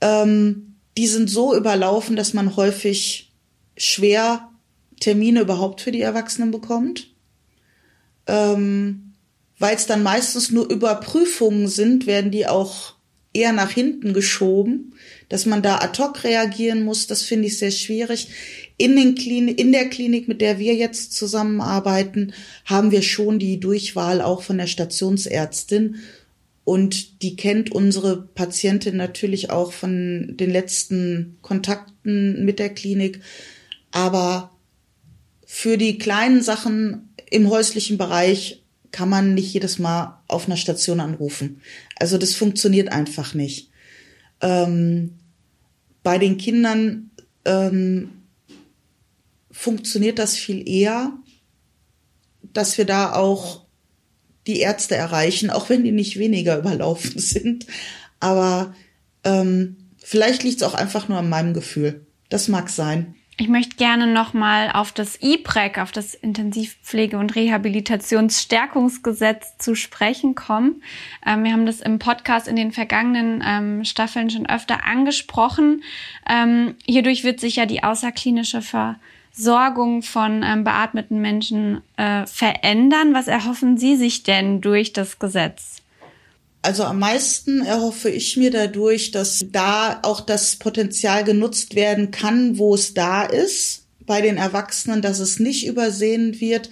Ähm, 0.00 0.76
die 0.96 1.06
sind 1.06 1.28
so 1.28 1.56
überlaufen, 1.56 2.14
dass 2.14 2.34
man 2.34 2.56
häufig 2.56 3.32
schwer 3.76 4.48
Termine 5.00 5.40
überhaupt 5.40 5.80
für 5.80 5.90
die 5.90 6.02
Erwachsenen 6.02 6.50
bekommt. 6.50 7.08
Ähm, 8.26 9.14
Weil 9.58 9.76
es 9.76 9.86
dann 9.86 10.02
meistens 10.02 10.50
nur 10.50 10.70
Überprüfungen 10.70 11.68
sind, 11.68 12.06
werden 12.06 12.30
die 12.30 12.46
auch 12.46 12.94
eher 13.34 13.52
nach 13.52 13.70
hinten 13.70 14.14
geschoben. 14.14 14.94
Dass 15.28 15.46
man 15.46 15.62
da 15.62 15.78
ad 15.78 16.00
hoc 16.00 16.24
reagieren 16.24 16.84
muss, 16.84 17.06
das 17.06 17.22
finde 17.22 17.48
ich 17.48 17.58
sehr 17.58 17.70
schwierig 17.70 18.28
in, 18.76 18.96
den 18.96 19.14
Klinik, 19.14 19.60
in 19.60 19.72
der 19.72 19.88
Klinik, 19.88 20.28
mit 20.28 20.40
der 20.40 20.58
wir 20.58 20.74
jetzt 20.74 21.12
zusammenarbeiten, 21.12 22.32
haben 22.64 22.90
wir 22.90 23.02
schon 23.02 23.38
die 23.38 23.60
Durchwahl 23.60 24.20
auch 24.20 24.42
von 24.42 24.58
der 24.58 24.66
Stationsärztin. 24.66 25.96
Und 26.64 27.22
die 27.22 27.36
kennt 27.36 27.72
unsere 27.72 28.22
Patientin 28.22 28.96
natürlich 28.96 29.50
auch 29.50 29.72
von 29.72 30.34
den 30.36 30.50
letzten 30.50 31.36
Kontakten 31.42 32.44
mit 32.44 32.58
der 32.58 32.70
Klinik. 32.70 33.20
Aber 33.90 34.50
für 35.46 35.76
die 35.76 35.98
kleinen 35.98 36.42
Sachen 36.42 37.10
im 37.30 37.50
häuslichen 37.50 37.98
Bereich 37.98 38.63
kann 38.94 39.08
man 39.08 39.34
nicht 39.34 39.52
jedes 39.52 39.80
Mal 39.80 40.22
auf 40.28 40.46
einer 40.46 40.56
Station 40.56 41.00
anrufen. 41.00 41.60
Also 41.96 42.16
das 42.16 42.36
funktioniert 42.36 42.92
einfach 42.92 43.34
nicht. 43.34 43.72
Ähm, 44.40 45.18
bei 46.04 46.16
den 46.16 46.38
Kindern 46.38 47.10
ähm, 47.44 48.22
funktioniert 49.50 50.20
das 50.20 50.36
viel 50.36 50.68
eher, 50.68 51.12
dass 52.40 52.78
wir 52.78 52.84
da 52.84 53.14
auch 53.14 53.64
die 54.46 54.60
Ärzte 54.60 54.94
erreichen, 54.94 55.50
auch 55.50 55.70
wenn 55.70 55.82
die 55.82 55.90
nicht 55.90 56.20
weniger 56.20 56.56
überlaufen 56.56 57.18
sind. 57.18 57.66
Aber 58.20 58.76
ähm, 59.24 59.88
vielleicht 59.98 60.44
liegt 60.44 60.58
es 60.58 60.62
auch 60.62 60.74
einfach 60.74 61.08
nur 61.08 61.18
an 61.18 61.28
meinem 61.28 61.52
Gefühl. 61.52 62.06
Das 62.28 62.46
mag 62.46 62.70
sein. 62.70 63.16
Ich 63.36 63.48
möchte 63.48 63.74
gerne 63.76 64.06
nochmal 64.06 64.70
auf 64.72 64.92
das 64.92 65.20
IPREC, 65.20 65.78
auf 65.78 65.90
das 65.90 66.14
Intensivpflege- 66.14 67.16
und 67.16 67.34
Rehabilitationsstärkungsgesetz 67.34 69.58
zu 69.58 69.74
sprechen 69.74 70.36
kommen. 70.36 70.84
Ähm, 71.26 71.42
wir 71.42 71.50
haben 71.52 71.66
das 71.66 71.80
im 71.80 71.98
Podcast 71.98 72.46
in 72.46 72.54
den 72.54 72.70
vergangenen 72.70 73.42
ähm, 73.44 73.84
Staffeln 73.84 74.30
schon 74.30 74.48
öfter 74.48 74.86
angesprochen. 74.86 75.82
Ähm, 76.30 76.76
hierdurch 76.86 77.24
wird 77.24 77.40
sich 77.40 77.56
ja 77.56 77.66
die 77.66 77.82
außerklinische 77.82 78.62
Ver 78.62 79.00
Sorgung 79.36 80.02
von 80.02 80.44
ähm, 80.44 80.62
beatmeten 80.62 81.20
Menschen 81.20 81.80
äh, 81.96 82.24
verändern? 82.26 83.14
Was 83.14 83.26
erhoffen 83.26 83.76
Sie 83.76 83.96
sich 83.96 84.22
denn 84.22 84.60
durch 84.60 84.92
das 84.92 85.18
Gesetz? 85.18 85.73
Also 86.64 86.84
am 86.84 86.98
meisten 86.98 87.60
erhoffe 87.60 88.08
ich 88.08 88.38
mir 88.38 88.50
dadurch, 88.50 89.10
dass 89.10 89.44
da 89.52 90.00
auch 90.02 90.22
das 90.22 90.56
Potenzial 90.56 91.22
genutzt 91.22 91.74
werden 91.74 92.10
kann, 92.10 92.56
wo 92.56 92.74
es 92.74 92.94
da 92.94 93.22
ist, 93.22 93.82
bei 94.06 94.22
den 94.22 94.38
Erwachsenen, 94.38 95.02
dass 95.02 95.18
es 95.18 95.38
nicht 95.38 95.66
übersehen 95.66 96.40
wird, 96.40 96.70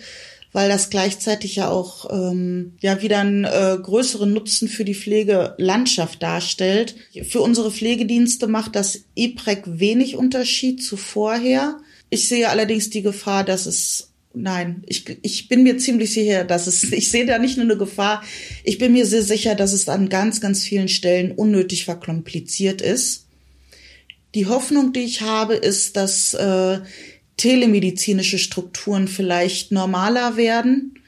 weil 0.50 0.70
das 0.70 0.88
gleichzeitig 0.88 1.57
ja 1.57 1.68
auch 1.68 2.09
ähm, 2.11 2.72
ja 2.81 3.02
wieder 3.02 3.18
einen 3.18 3.44
äh, 3.44 3.76
größeren 3.83 4.33
Nutzen 4.33 4.68
für 4.68 4.87
die 4.87 4.94
Pflegelandschaft 4.94 6.22
darstellt. 6.22 6.94
Für 7.28 7.42
unsere 7.42 7.70
Pflegedienste 7.70 8.46
macht 8.46 8.76
das 8.76 9.00
IPREC 9.14 9.64
wenig 9.66 10.16
Unterschied 10.16 10.83
zu 10.83 10.96
vorher. 10.96 11.76
Ich 12.09 12.31
sehe 12.31 12.48
allerdings 12.48 12.88
die 12.88 13.02
Gefahr, 13.02 13.44
dass 13.44 13.66
es 13.66 14.12
Nein, 14.35 14.83
ich, 14.87 15.05
ich 15.23 15.49
bin 15.49 15.62
mir 15.62 15.77
ziemlich 15.79 16.12
sicher, 16.12 16.45
dass 16.45 16.66
es, 16.66 16.85
ich 16.85 17.11
sehe 17.11 17.27
da 17.27 17.38
nicht 17.38 17.59
nur 17.59 17.66
eine 17.66 17.77
Gefahr, 17.77 18.23
ich 18.64 18.79
bin 18.79 18.92
mir 18.92 19.05
sehr 19.05 19.23
sicher, 19.23 19.55
dass 19.55 19.73
es 19.73 19.88
an 19.88 20.09
ganz, 20.09 20.40
ganz 20.40 20.64
vielen 20.64 20.88
Stellen 20.88 21.33
unnötig 21.33 21.85
verkompliziert 21.85 22.81
ist. 22.81 23.27
Die 24.35 24.47
Hoffnung, 24.47 24.92
die 24.95 25.01
ich 25.01 25.21
habe, 25.21 25.55
ist, 25.55 25.97
dass 25.97 26.33
äh, 26.33 26.81
telemedizinische 27.37 28.38
Strukturen 28.38 29.09
vielleicht 29.09 29.73
normaler 29.73 30.37
werden, 30.37 30.99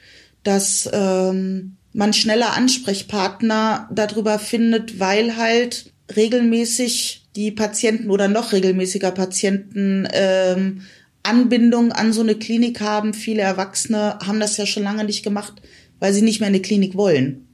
dass 0.43 0.87
ähm, 0.93 1.77
man 1.93 2.13
schneller 2.13 2.53
Ansprechpartner 2.53 3.89
darüber 3.91 4.37
findet, 4.37 4.99
weil 4.99 5.37
halt 5.37 5.91
regelmäßig 6.15 7.25
die 7.35 7.51
Patienten 7.51 8.11
oder 8.11 8.27
noch 8.27 8.53
regelmäßiger 8.53 9.11
Patienten 9.11 10.07
ähm, 10.13 10.81
Anbindung 11.25 11.91
an 11.91 12.13
so 12.13 12.21
eine 12.21 12.35
Klinik 12.35 12.81
haben. 12.81 13.13
Viele 13.13 13.41
Erwachsene 13.41 14.19
haben 14.25 14.39
das 14.39 14.57
ja 14.57 14.65
schon 14.65 14.83
lange 14.83 15.03
nicht 15.03 15.23
gemacht, 15.23 15.61
weil 15.99 16.13
sie 16.13 16.21
nicht 16.21 16.39
mehr 16.39 16.49
in 16.49 16.55
eine 16.55 16.61
Klinik 16.61 16.95
wollen 16.95 17.47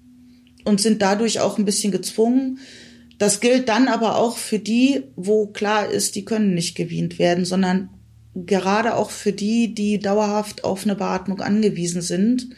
und 0.63 0.81
sind 0.81 1.01
dadurch 1.01 1.39
auch 1.39 1.57
ein 1.57 1.65
bisschen 1.65 1.91
gezwungen. 1.91 2.59
Das 3.17 3.39
gilt 3.39 3.69
dann 3.69 3.87
aber 3.87 4.17
auch 4.17 4.37
für 4.37 4.59
die, 4.59 5.03
wo 5.15 5.47
klar 5.47 5.89
ist, 5.89 6.15
die 6.15 6.25
können 6.25 6.53
nicht 6.53 6.75
gewient 6.75 7.19
werden, 7.19 7.45
sondern 7.45 7.89
gerade 8.33 8.95
auch 8.95 9.11
für 9.11 9.33
die, 9.33 9.73
die 9.73 9.99
dauerhaft 9.99 10.63
auf 10.63 10.83
eine 10.83 10.95
Beatmung 10.95 11.41
angewiesen 11.41 12.01
sind, 12.01 12.49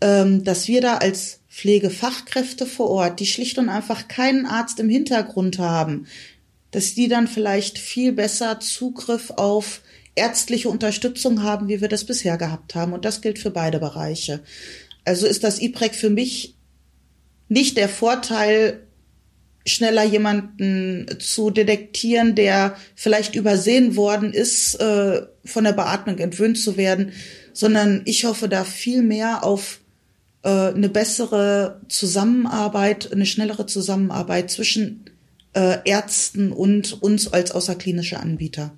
ähm, 0.00 0.44
dass 0.44 0.68
wir 0.68 0.80
da 0.80 0.96
als 0.96 1.40
Pflegefachkräfte 1.48 2.66
vor 2.66 2.90
Ort, 2.90 3.20
die 3.20 3.26
schlicht 3.26 3.58
und 3.58 3.68
einfach 3.68 4.08
keinen 4.08 4.46
Arzt 4.46 4.80
im 4.80 4.88
Hintergrund 4.88 5.58
haben, 5.58 6.06
dass 6.70 6.94
die 6.94 7.08
dann 7.08 7.26
vielleicht 7.26 7.78
viel 7.78 8.12
besser 8.12 8.60
Zugriff 8.60 9.30
auf 9.30 9.82
ärztliche 10.14 10.68
Unterstützung 10.68 11.42
haben, 11.42 11.68
wie 11.68 11.80
wir 11.80 11.88
das 11.88 12.04
bisher 12.04 12.36
gehabt 12.36 12.74
haben. 12.74 12.92
Und 12.92 13.04
das 13.04 13.20
gilt 13.20 13.38
für 13.38 13.50
beide 13.50 13.78
Bereiche. 13.78 14.40
Also 15.04 15.26
ist 15.26 15.44
das 15.44 15.60
IPREC 15.60 15.94
für 15.94 16.10
mich 16.10 16.56
nicht 17.48 17.76
der 17.76 17.88
Vorteil, 17.88 18.86
schneller 19.66 20.04
jemanden 20.04 21.06
zu 21.18 21.50
detektieren, 21.50 22.34
der 22.34 22.76
vielleicht 22.94 23.34
übersehen 23.34 23.96
worden 23.96 24.32
ist, 24.32 24.76
äh, 24.76 25.22
von 25.44 25.64
der 25.64 25.72
Beatmung 25.72 26.18
entwöhnt 26.18 26.58
zu 26.58 26.76
werden, 26.76 27.12
sondern 27.52 28.02
ich 28.04 28.24
hoffe 28.24 28.48
da 28.48 28.64
viel 28.64 29.02
mehr 29.02 29.44
auf 29.44 29.80
äh, 30.42 30.48
eine 30.48 30.88
bessere 30.88 31.80
Zusammenarbeit, 31.88 33.12
eine 33.12 33.26
schnellere 33.26 33.66
Zusammenarbeit 33.66 34.50
zwischen 34.50 35.04
äh, 35.52 35.78
Ärzten 35.84 36.52
und 36.52 37.02
uns 37.02 37.32
als 37.32 37.50
außerklinische 37.52 38.18
Anbieter. 38.18 38.72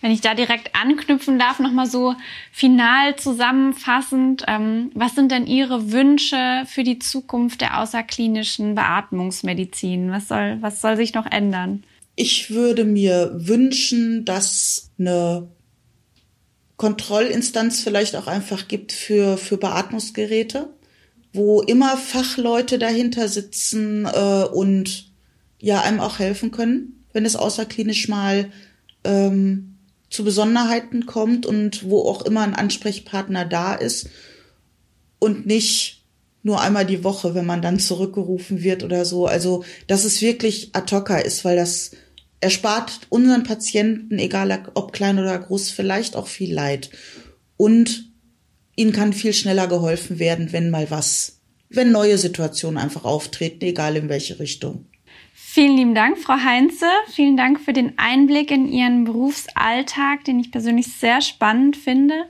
Wenn 0.00 0.10
ich 0.10 0.20
da 0.20 0.34
direkt 0.34 0.74
anknüpfen 0.74 1.38
darf, 1.38 1.58
nochmal 1.58 1.86
so 1.86 2.14
final 2.50 3.16
zusammenfassend, 3.16 4.44
ähm, 4.46 4.90
was 4.94 5.14
sind 5.14 5.32
denn 5.32 5.46
Ihre 5.46 5.92
Wünsche 5.92 6.64
für 6.66 6.84
die 6.84 6.98
Zukunft 6.98 7.60
der 7.60 7.80
außerklinischen 7.80 8.74
Beatmungsmedizin? 8.74 10.10
Was 10.10 10.28
soll, 10.28 10.58
was 10.60 10.80
soll 10.80 10.96
sich 10.96 11.14
noch 11.14 11.26
ändern? 11.26 11.84
Ich 12.14 12.50
würde 12.50 12.84
mir 12.84 13.32
wünschen, 13.34 14.24
dass 14.24 14.90
eine 14.98 15.48
Kontrollinstanz 16.76 17.80
vielleicht 17.80 18.16
auch 18.16 18.26
einfach 18.26 18.68
gibt 18.68 18.92
für, 18.92 19.38
für 19.38 19.56
Beatmungsgeräte, 19.56 20.68
wo 21.32 21.62
immer 21.62 21.96
Fachleute 21.96 22.78
dahinter 22.78 23.28
sitzen 23.28 24.04
äh, 24.04 24.44
und 24.52 25.10
ja 25.60 25.80
einem 25.80 26.00
auch 26.00 26.18
helfen 26.18 26.50
können, 26.50 27.04
wenn 27.12 27.24
es 27.24 27.36
außerklinisch 27.36 28.08
mal 28.08 28.50
ähm, 29.04 29.78
zu 30.10 30.24
Besonderheiten 30.24 31.06
kommt 31.06 31.46
und 31.46 31.88
wo 31.88 32.02
auch 32.02 32.22
immer 32.22 32.42
ein 32.42 32.54
Ansprechpartner 32.54 33.44
da 33.44 33.74
ist 33.74 34.08
und 35.18 35.46
nicht 35.46 36.02
nur 36.42 36.60
einmal 36.60 36.84
die 36.84 37.04
Woche, 37.04 37.34
wenn 37.34 37.46
man 37.46 37.62
dann 37.62 37.78
zurückgerufen 37.78 38.62
wird 38.62 38.82
oder 38.82 39.04
so. 39.04 39.26
Also, 39.26 39.64
dass 39.86 40.04
es 40.04 40.20
wirklich 40.20 40.70
ad 40.72 40.94
hoc 40.94 41.10
ist, 41.10 41.44
weil 41.44 41.56
das 41.56 41.92
erspart 42.40 43.00
unseren 43.08 43.44
Patienten, 43.44 44.18
egal 44.18 44.66
ob 44.74 44.92
klein 44.92 45.18
oder 45.18 45.38
groß, 45.38 45.70
vielleicht 45.70 46.16
auch 46.16 46.26
viel 46.26 46.52
Leid. 46.52 46.90
Und 47.56 48.10
ihnen 48.74 48.92
kann 48.92 49.12
viel 49.12 49.32
schneller 49.32 49.68
geholfen 49.68 50.18
werden, 50.18 50.52
wenn 50.52 50.70
mal 50.70 50.90
was, 50.90 51.40
wenn 51.70 51.92
neue 51.92 52.18
Situationen 52.18 52.78
einfach 52.78 53.04
auftreten, 53.04 53.64
egal 53.64 53.96
in 53.96 54.08
welche 54.08 54.40
Richtung. 54.40 54.86
Vielen 55.34 55.76
lieben 55.76 55.94
Dank, 55.94 56.18
Frau 56.18 56.36
Heinze. 56.36 56.86
Vielen 57.10 57.36
Dank 57.36 57.60
für 57.60 57.72
den 57.72 57.98
Einblick 57.98 58.50
in 58.50 58.66
Ihren 58.68 59.04
Berufsalltag, 59.04 60.24
den 60.24 60.40
ich 60.40 60.50
persönlich 60.50 60.86
sehr 60.86 61.20
spannend 61.20 61.76
finde. 61.76 62.26